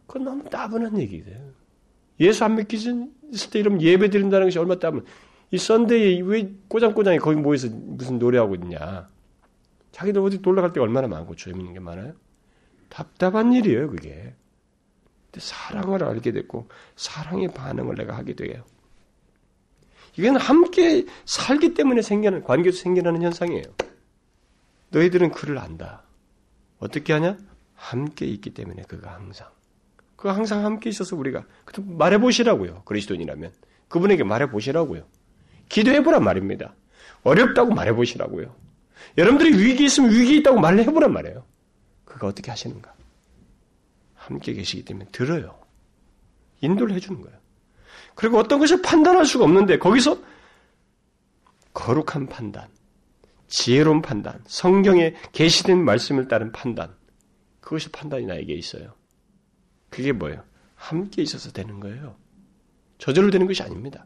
[0.07, 1.53] 그건 너무 따분한 얘기예요.
[2.19, 5.05] 예수 안 믿기 있을 때 이러면 예배 드린다는 것이 얼마나 따분.
[5.51, 9.09] 이 썬데이에 왜 꼬장꼬장이 거기 모여서 무슨 노래하고 있냐.
[9.91, 12.13] 자기도 어디 놀러 갈 때가 얼마나 많고 재밌는 게 많아요.
[12.89, 14.33] 답답한 일이에요, 그게.
[15.37, 18.63] 사랑을 알게 됐고 사랑의 반응을 내가 하게 돼요.
[20.17, 23.65] 이건 함께 살기 때문에 생기는 관계에서 생겨나는 현상이에요.
[24.91, 26.04] 너희들은 그를 안다.
[26.85, 27.37] 어떻게 하냐?
[27.75, 29.47] 함께 있기 때문에 그가 항상.
[30.15, 31.45] 그가 항상 함께 있어서 우리가
[31.77, 32.83] 말해 보시라고요.
[32.85, 33.51] 그리스도인이라면
[33.89, 35.05] 그분에게 말해 보시라고요.
[35.69, 36.73] 기도해 보란 말입니다.
[37.23, 38.55] 어렵다고 말해 보시라고요.
[39.17, 41.45] 여러분들이 위기 있으면 위기 있다고 말해 보란 말이에요.
[42.05, 42.93] 그가 어떻게 하시는가?
[44.15, 45.59] 함께 계시기 때문에 들어요.
[46.61, 47.37] 인도를 해 주는 거예요.
[48.15, 50.17] 그리고 어떤 것을 판단할 수가 없는데 거기서
[51.73, 52.69] 거룩한 판단,
[53.47, 56.95] 지혜로운 판단, 성경에 계시된 말씀을 따른 판단,
[57.61, 58.95] 그것이 판단이 나에게 있어요.
[59.89, 60.43] 그게 뭐예요?
[60.75, 62.17] 함께 있어서 되는 거예요.
[62.97, 64.05] 저절로 되는 것이 아닙니다.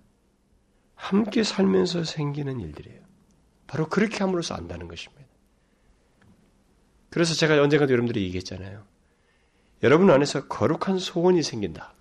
[0.95, 3.01] 함께 살면서 생기는 일들이에요.
[3.67, 5.25] 바로 그렇게 함으로써 안다는 것입니다.
[7.09, 8.85] 그래서 제가 언젠가도 여러분들이 얘기했잖아요.
[9.83, 11.93] 여러분 안에서 거룩한 소원이 생긴다.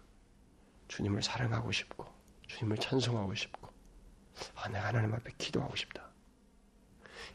[0.88, 2.06] 주님을 사랑하고 싶고,
[2.48, 3.68] 주님을 찬송하고 싶고,
[4.54, 6.07] 아, 내가 하나님 앞에 기도하고 싶다.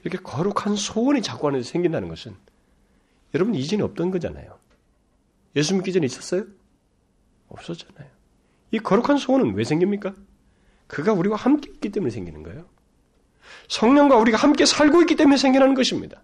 [0.03, 2.35] 이렇게 거룩한 소원이 자꾸 안에서 생긴다는 것은
[3.33, 4.57] 여러분 이전에 없던 거잖아요.
[5.55, 6.45] 예수 믿기 전에 있었어요?
[7.49, 8.09] 없었잖아요.
[8.71, 10.13] 이 거룩한 소원은 왜 생깁니까?
[10.87, 12.65] 그가 우리와 함께 있기 때문에 생기는 거예요.
[13.69, 16.23] 성령과 우리가 함께 살고 있기 때문에 생겨나는 것입니다.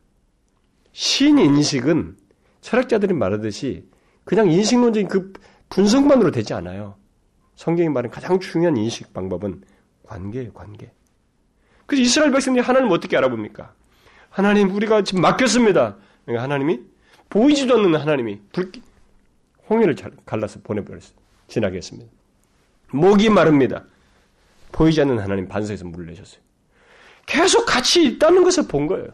[0.91, 2.17] 신 인식은
[2.61, 3.87] 철학자들이 말하듯이
[4.23, 5.33] 그냥 인식론적인 그
[5.69, 6.95] 분석만으로 되지 않아요.
[7.55, 9.63] 성경이 말하는 가장 중요한 인식 방법은
[10.03, 10.91] 관계예요, 관계.
[11.89, 13.73] 그래서 이스라엘 백성들이 하나님 어떻게 알아봅니까?
[14.29, 15.95] 하나님, 우리가 지금 맡겼습니다.
[16.23, 16.79] 그러니까 하나님이
[17.29, 18.71] 보이지도 않는 하나님이 불,
[19.69, 21.13] 홍해를 갈라서 보내버렸어요.
[21.47, 22.09] 지나게 했습니다.
[22.91, 23.83] 목이 마릅니다.
[24.71, 26.41] 보이지 않는 하나님 반석에서 물을 내셨어요.
[27.25, 29.07] 계속 같이 있다는 것을 본 거예요.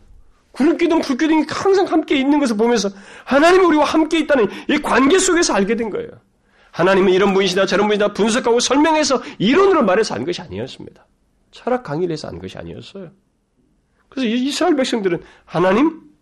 [0.52, 2.90] 구름기둥, 불기둥이 항상 함께 있는 것을 보면서
[3.26, 6.10] 하나님이 우리와 함께 있다는 이 관계 속에서 알게 된 거예요.
[6.72, 11.06] 하나님은 이런 분이시다, 저런 분이다 분석하고 설명해서 이론으로 말해서 안 것이 아니었습니다.
[11.56, 13.14] 철학 강의를 해서 안 것이 아니었어요.
[14.10, 16.14] 그래서 이스라엘 백성들은 하나님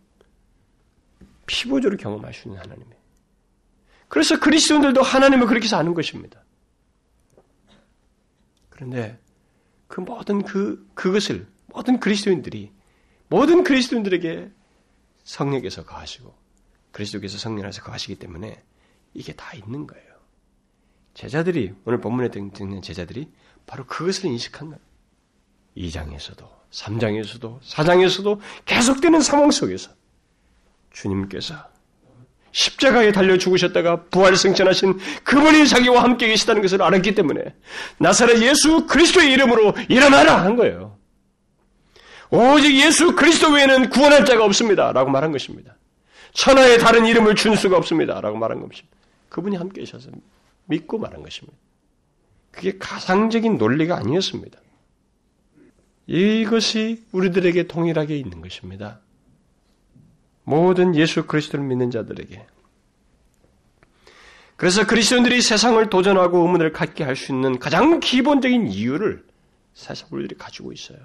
[1.47, 3.01] 피부적으로 경험할 수 있는 하나님이에요.
[4.09, 6.43] 그래서 그리스도인들도 하나님을 그렇게 해서 아는 것입니다.
[8.69, 9.19] 그런데
[9.87, 12.71] 그 모든 그, 그것을 모든 그리스도인들이
[13.27, 14.51] 모든 그리스도인들에게
[15.23, 16.31] 성령께서 거하시고
[16.91, 18.63] 그리스도께서 성령에서 거하시기 때문에
[19.15, 20.13] 이게 다 있는 거예요.
[21.15, 23.31] 제자들이 오늘 본문에 등장하는 제자들이
[23.65, 24.92] 바로 그것을 인식한 거예요.
[25.77, 29.91] 2장에서도 3장에서도 4장에서도 계속되는 상황 속에서
[30.91, 31.55] 주님께서
[32.51, 37.55] 십자가에 달려 죽으셨다가 부활 승천하신 그분이 자기와 함께 계시다는 것을 알았기 때문에
[37.97, 40.97] 나사렛 예수 그리스도의 이름으로 일어나라 한 거예요.
[42.29, 44.91] 오직 예수 그리스도 외에는 구원할 자가 없습니다.
[44.91, 45.75] 라고 말한 것입니다.
[46.33, 48.21] 천하의 다른 이름을 준 수가 없습니다.
[48.21, 48.97] 라고 말한 것입니다.
[49.29, 50.09] 그분이 함께 계셔서
[50.65, 51.57] 믿고 말한 것입니다.
[52.51, 54.59] 그게 가상적인 논리가 아니었습니다.
[56.07, 58.99] 이것이 우리들에게 동일하게 있는 것입니다.
[60.43, 62.45] 모든 예수 그리스도를 믿는 자들에게.
[64.55, 69.25] 그래서 그리스도인들이 세상을 도전하고 의문을 갖게 할 수 있는 가장 기본적인 이유를
[69.73, 70.99] 사실 우리들이 가지고 있어요.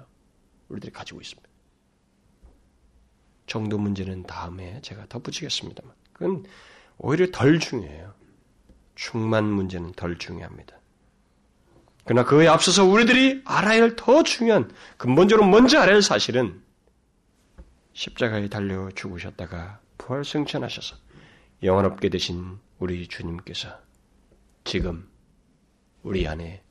[0.69, 1.49] 우리들이 가지고 있습니다.
[3.47, 6.45] 정도 문제는 다음에 제가 덧붙이겠습니다만, 그건
[6.99, 8.13] 오히려 덜 중요해요.
[8.95, 10.78] 충만 문제는 덜 중요합니다.
[12.09, 16.59] 그러나 그에 앞서서 우리들이 알아야 할 더 중요한, 근본적으로 먼저 알아야 할 사실은
[17.93, 20.95] 십자가에 달려 죽으셨다가 부활 승천하셔서
[21.61, 23.79] 영원없게 되신 우리 주님께서
[24.63, 25.07] 지금
[26.01, 26.63] 우리 안에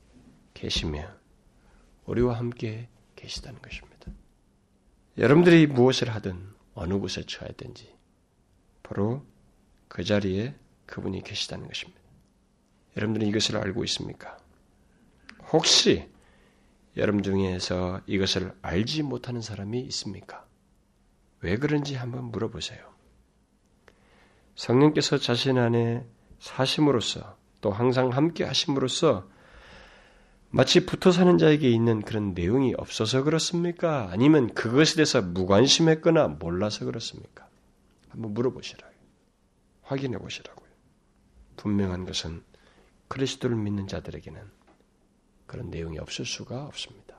[0.55, 1.09] 계시며
[2.07, 4.11] 우리와 함께 계시다는 것입니다.
[5.19, 7.95] 여러분들이 무엇을 하든 어느 곳에 처했든지
[8.83, 9.25] 바로
[9.87, 12.01] 그 자리에 그분이 계시다는 것입니다.
[12.97, 14.37] 여러분들은 이것을 알고 있습니까?
[15.53, 16.09] 혹시
[16.97, 20.47] 여러분 중에서 이것을 알지 못하는 사람이 있습니까?
[21.41, 22.81] 왜 그런지 한번 물어보세요.
[24.57, 26.05] 성령께서 자신 안에
[26.41, 29.29] 사심으로써 또 항상 함께 하심으로써
[30.51, 34.09] 마치 붙어 사는 자에게 있는 그런 내용이 없어서 그렇습니까?
[34.11, 37.49] 아니면 그것에 대해서 무관심했거나 몰라서 그렇습니까?
[38.09, 38.99] 한번 물어보시라고요.
[39.83, 40.69] 확인해 보시라고요.
[41.57, 42.43] 분명한 것은
[43.09, 44.58] 그리스도를 믿는 자들에게는
[45.49, 47.17] 그런 내용이 없을 수가 없습니다.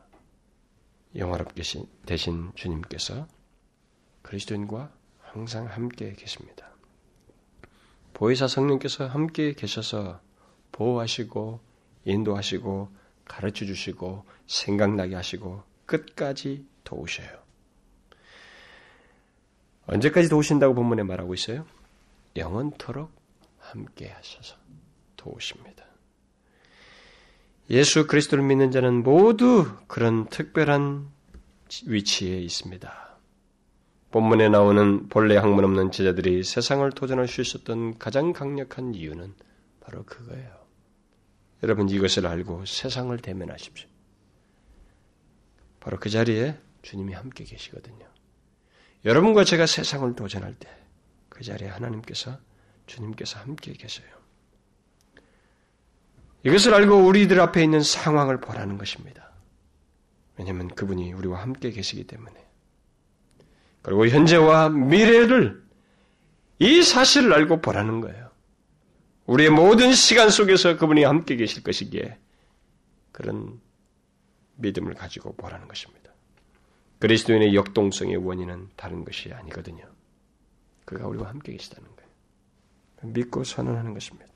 [1.15, 1.63] 영화롭게
[2.05, 3.27] 되신 주님께서
[4.21, 6.69] 그리스도인과 항상 함께 계십니다.
[8.13, 10.21] 보혜사 성령께서 함께 계셔서
[10.71, 11.59] 보호하시고
[12.05, 12.89] 인도하시고
[13.25, 17.39] 가르쳐 주시고 생각나게 하시고 끝까지 도우셔요.
[19.87, 21.65] 언제까지 도우신다고 본문에 말하고 있어요?
[22.35, 23.11] 영원토록
[23.57, 24.55] 함께 하셔서
[25.17, 25.88] 도우십니다.
[27.69, 31.09] 예수 그리스도를 믿는 자는 모두 그런 특별한
[31.85, 33.19] 위치에 있습니다.
[34.11, 39.35] 본문에 나오는 본래 학문 없는 제자들이 세상을 도전할 수 있었던 가장 강력한 이유는
[39.81, 40.49] 바로 그거예요.
[41.61, 43.87] 여러분 이것을 알고 세상을 대면하십시오.
[45.79, 48.07] 바로 그 자리에 주님이 함께 계시거든요.
[49.05, 50.79] 여러분과 제가 세상을 도전할 때
[51.39, 52.37] 그 자리에 하나님께서
[52.85, 54.18] 주님께서 함께 계세요.
[56.43, 59.31] 이것을 알고 우리들 앞에 있는 상황을 보라는 것입니다.
[60.37, 62.33] 왜냐하면 그분이 우리와 함께 계시기 때문에.
[63.81, 65.61] 그리고 현재와 미래를
[66.59, 68.29] 이 사실을 알고 보라는 거예요.
[69.25, 72.17] 우리의 모든 시간 속에서 그분이 함께 계실 것이기에
[73.11, 73.59] 그런
[74.55, 76.11] 믿음을 가지고 보라는 것입니다.
[76.99, 79.85] 그리스도인의 역동성의 원인은 다른 것이 아니거든요.
[80.85, 83.13] 그가 우리와 함께 계시다는 거예요.
[83.13, 84.28] 믿고 선언하는 것입니다.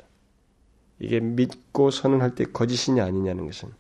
[1.00, 3.74] 이게 믿고 선언할 때 거짓이냐 아니냐는 것은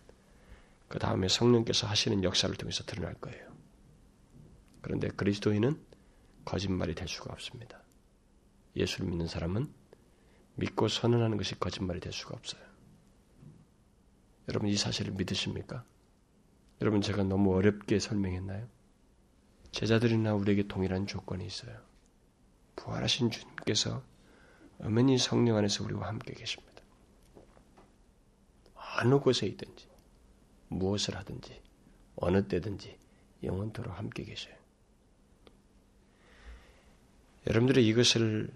[0.88, 3.51] 그 다음에 성령께서 하시는 역사를 통해서 드러날 거예요.
[4.82, 5.80] 그런데 그리스도인은
[6.45, 7.82] 거짓말이 될 수가 없습니다.
[8.76, 9.72] 예수를 믿는 사람은
[10.55, 12.61] 믿고 선언하는 것이 거짓말이 될 수가 없어요.
[14.49, 15.84] 여러분 이 사실을 믿으십니까?
[16.82, 18.68] 여러분 제가 너무 어렵게 설명했나요?
[19.72, 21.76] 제자들이나 우리에게 동일한 조건이 있어요.
[22.76, 24.03] 부활하신 주님께서
[24.80, 26.72] 어머니 성령 안에서 우리와 함께 계십니다.
[28.98, 29.88] 어느 곳에 있든지
[30.70, 31.62] 무엇을 하든지
[32.16, 32.98] 어느 때든지
[33.44, 34.56] 영원토록 함께 계셔요.
[37.48, 38.50] 여러분들이 이것을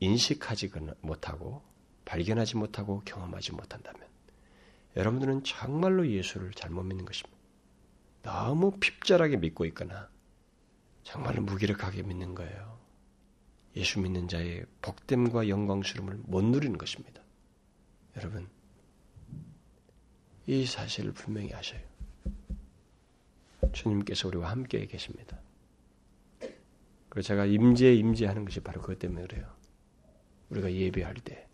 [0.00, 0.70] 인식하지
[1.00, 1.62] 못하고
[2.04, 4.06] 발견하지 못하고 경험하지 못한다면
[4.96, 7.38] 여러분들은 정말로 예수를 잘못 믿는 것입니다.
[8.22, 10.08] 너무 핍절하게 믿고 있거나
[11.04, 12.78] 정말로 무기력하게 믿는 거예요.
[13.76, 17.22] 예수 믿는 자의 복됨과 영광스러움을 못 누리는 것입니다.
[18.16, 18.48] 여러분,
[20.48, 21.82] 이 사실을 분명히 아셔요.
[23.70, 25.38] 주님께서 우리와 함께 계십니다.
[27.10, 29.46] 그리고 제가 임재 임재하는 것이 바로 그것 때문에 그래요.
[30.48, 31.46] 우리가 예배할 때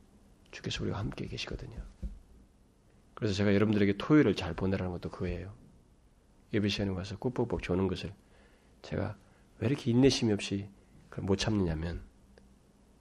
[0.53, 1.83] 주께서 우리와 함께 계시거든요.
[3.15, 5.53] 그래서 제가 여러분들에게 토요일을 잘 보내라는 것도 그거예요.
[6.53, 8.15] 예배 시간에 와서 꾹뻑뻑 조는 것을
[8.83, 9.19] 제가
[9.59, 10.69] 왜 이렇게 인내심이 없이
[11.09, 12.01] 그걸 못 참느냐면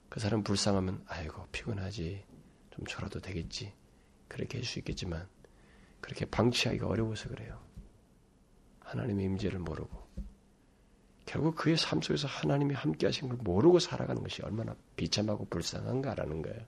[0.08, 2.24] 그 사람 불쌍하면 아이고 피곤하지
[2.70, 3.72] 좀 졸아도 되겠지
[4.26, 5.28] 그렇게 할수 있겠지만
[6.04, 7.58] 그렇게 방치하기가 어려워서 그래요.
[8.80, 10.06] 하나님의 임재를 모르고
[11.24, 16.60] 결국 그의 삶 속에서 하나님이 함께 하신 걸 모르고 살아가는 것이 얼마나 비참하고 불쌍한가라는 거예요.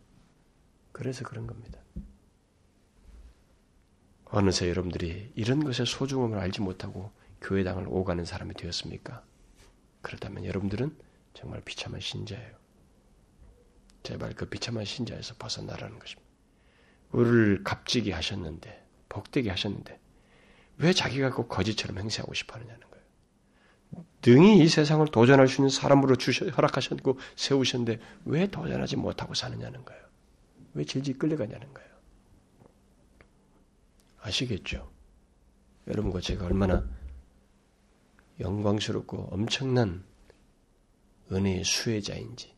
[0.91, 1.79] 그래서 그런 겁니다.
[4.25, 7.13] 어느새 여러분들이 이런 것의 소중함을 알지 못하고
[7.43, 9.23] 교회당을 오가는 사람이 되었습니까?
[10.01, 10.97] 그렇다면 여러분들은
[11.35, 12.57] 정말 비참한 신자예요.
[14.03, 16.27] 제발 그 비참한 신자에서 벗어나라는 것입니다.
[17.13, 18.86] 우리를 값지게 하셨는데,
[19.17, 19.99] 복되게 하셨는데,
[20.79, 24.05] 왜 자기가 꼭 거짓처럼 행세하고 싶어 하느냐는 거예요.
[24.23, 30.03] 능히 이 세상을 도전할 수 있는 사람으로 주셔, 허락하셨고 세우셨는데, 왜 도전하지 못하고 사느냐는 거예요.
[30.75, 31.91] 왜 질질 끌려가냐는 거예요.
[34.21, 34.91] 아시겠죠?
[35.87, 36.85] 여러분과 제가 얼마나
[38.41, 40.05] 영광스럽고 엄청난
[41.33, 42.55] 은혜의 수혜자인지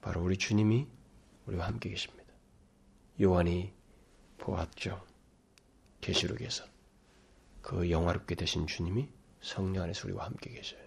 [0.00, 0.86] 바로 우리 주님이
[1.46, 2.32] 우리와 함께 계십니다.
[3.20, 3.72] 요한이
[4.38, 5.02] 보았죠.
[6.04, 6.64] 계시록에서
[7.62, 9.08] 그 영화롭게 되신 주님이
[9.40, 10.80] 성령 안에서 우리와 함께 계셔요.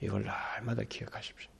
[0.00, 1.50] 이걸 날마다 기억하십시오.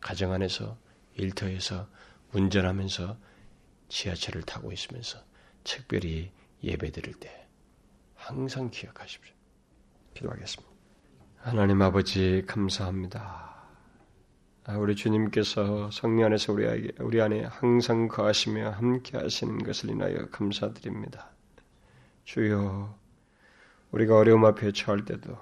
[0.00, 0.78] 가정 안에서
[1.14, 1.88] 일터에서
[2.32, 3.18] 운전하면서
[3.88, 5.18] 지하철을 타고 있으면서
[5.64, 6.30] 특별히
[6.62, 7.48] 예배 드릴 때
[8.14, 9.34] 항상 기억하십시오.
[10.14, 10.72] 기도하겠습니다.
[11.38, 13.56] 하나님 아버지 감사합니다.
[14.64, 21.35] 아, 우리 주님께서 성령 안에서 우리, 우리 안에 항상 거하시며 함께 하시는 것을 인하여 감사드립니다.
[22.26, 22.92] 주여,
[23.92, 25.38] 우리가 어려움 앞에 처할 때도,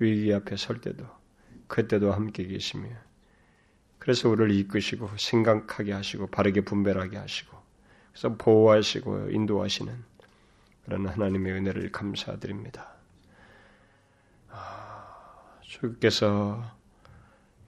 [0.00, 1.06] 위기 앞에 설 때도,
[1.68, 2.88] 그때도 함께 계시며,
[4.00, 7.56] 그래서 우리를 이끄시고, 생각하게 하시고, 바르게 분별하게 하시고,
[8.10, 10.04] 그래서 보호하시고, 인도하시는
[10.84, 12.96] 그런 하나님의 은혜를 감사드립니다.
[14.50, 16.60] 아, 주께서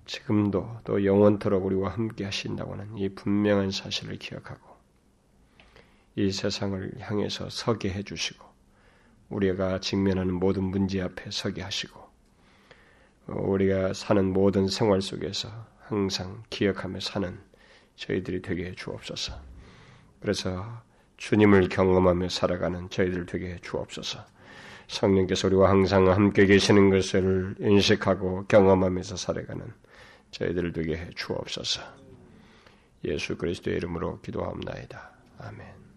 [0.05, 4.77] 지금도 또 영원토록 우리와 함께 하신다고 하는 이 분명한 사실을 기억하고
[6.17, 8.48] 이 세상을 향해서 서게 해주시고
[9.29, 12.09] 우리가 직면하는 모든 문제 앞에 서게 하시고
[13.27, 15.49] 우리가 사는 모든 생활 속에서
[15.81, 17.39] 항상 기억하며 사는
[17.97, 19.35] 저희들이 되게 해 주옵소서.
[20.21, 20.83] 그래서
[21.17, 24.25] 주님을 경험하며 살아가는 저희들 되게 해 주옵소서.
[24.87, 29.67] 성령께서 우리와 항상 함께 계시는 것을 인식하고 경험하면서 살아가는
[30.31, 31.83] 저희들을 되게 해 주옵소서.
[33.05, 35.11] 예수 그리스도의 이름으로 기도하옵나이다.
[35.39, 35.88] 아멘.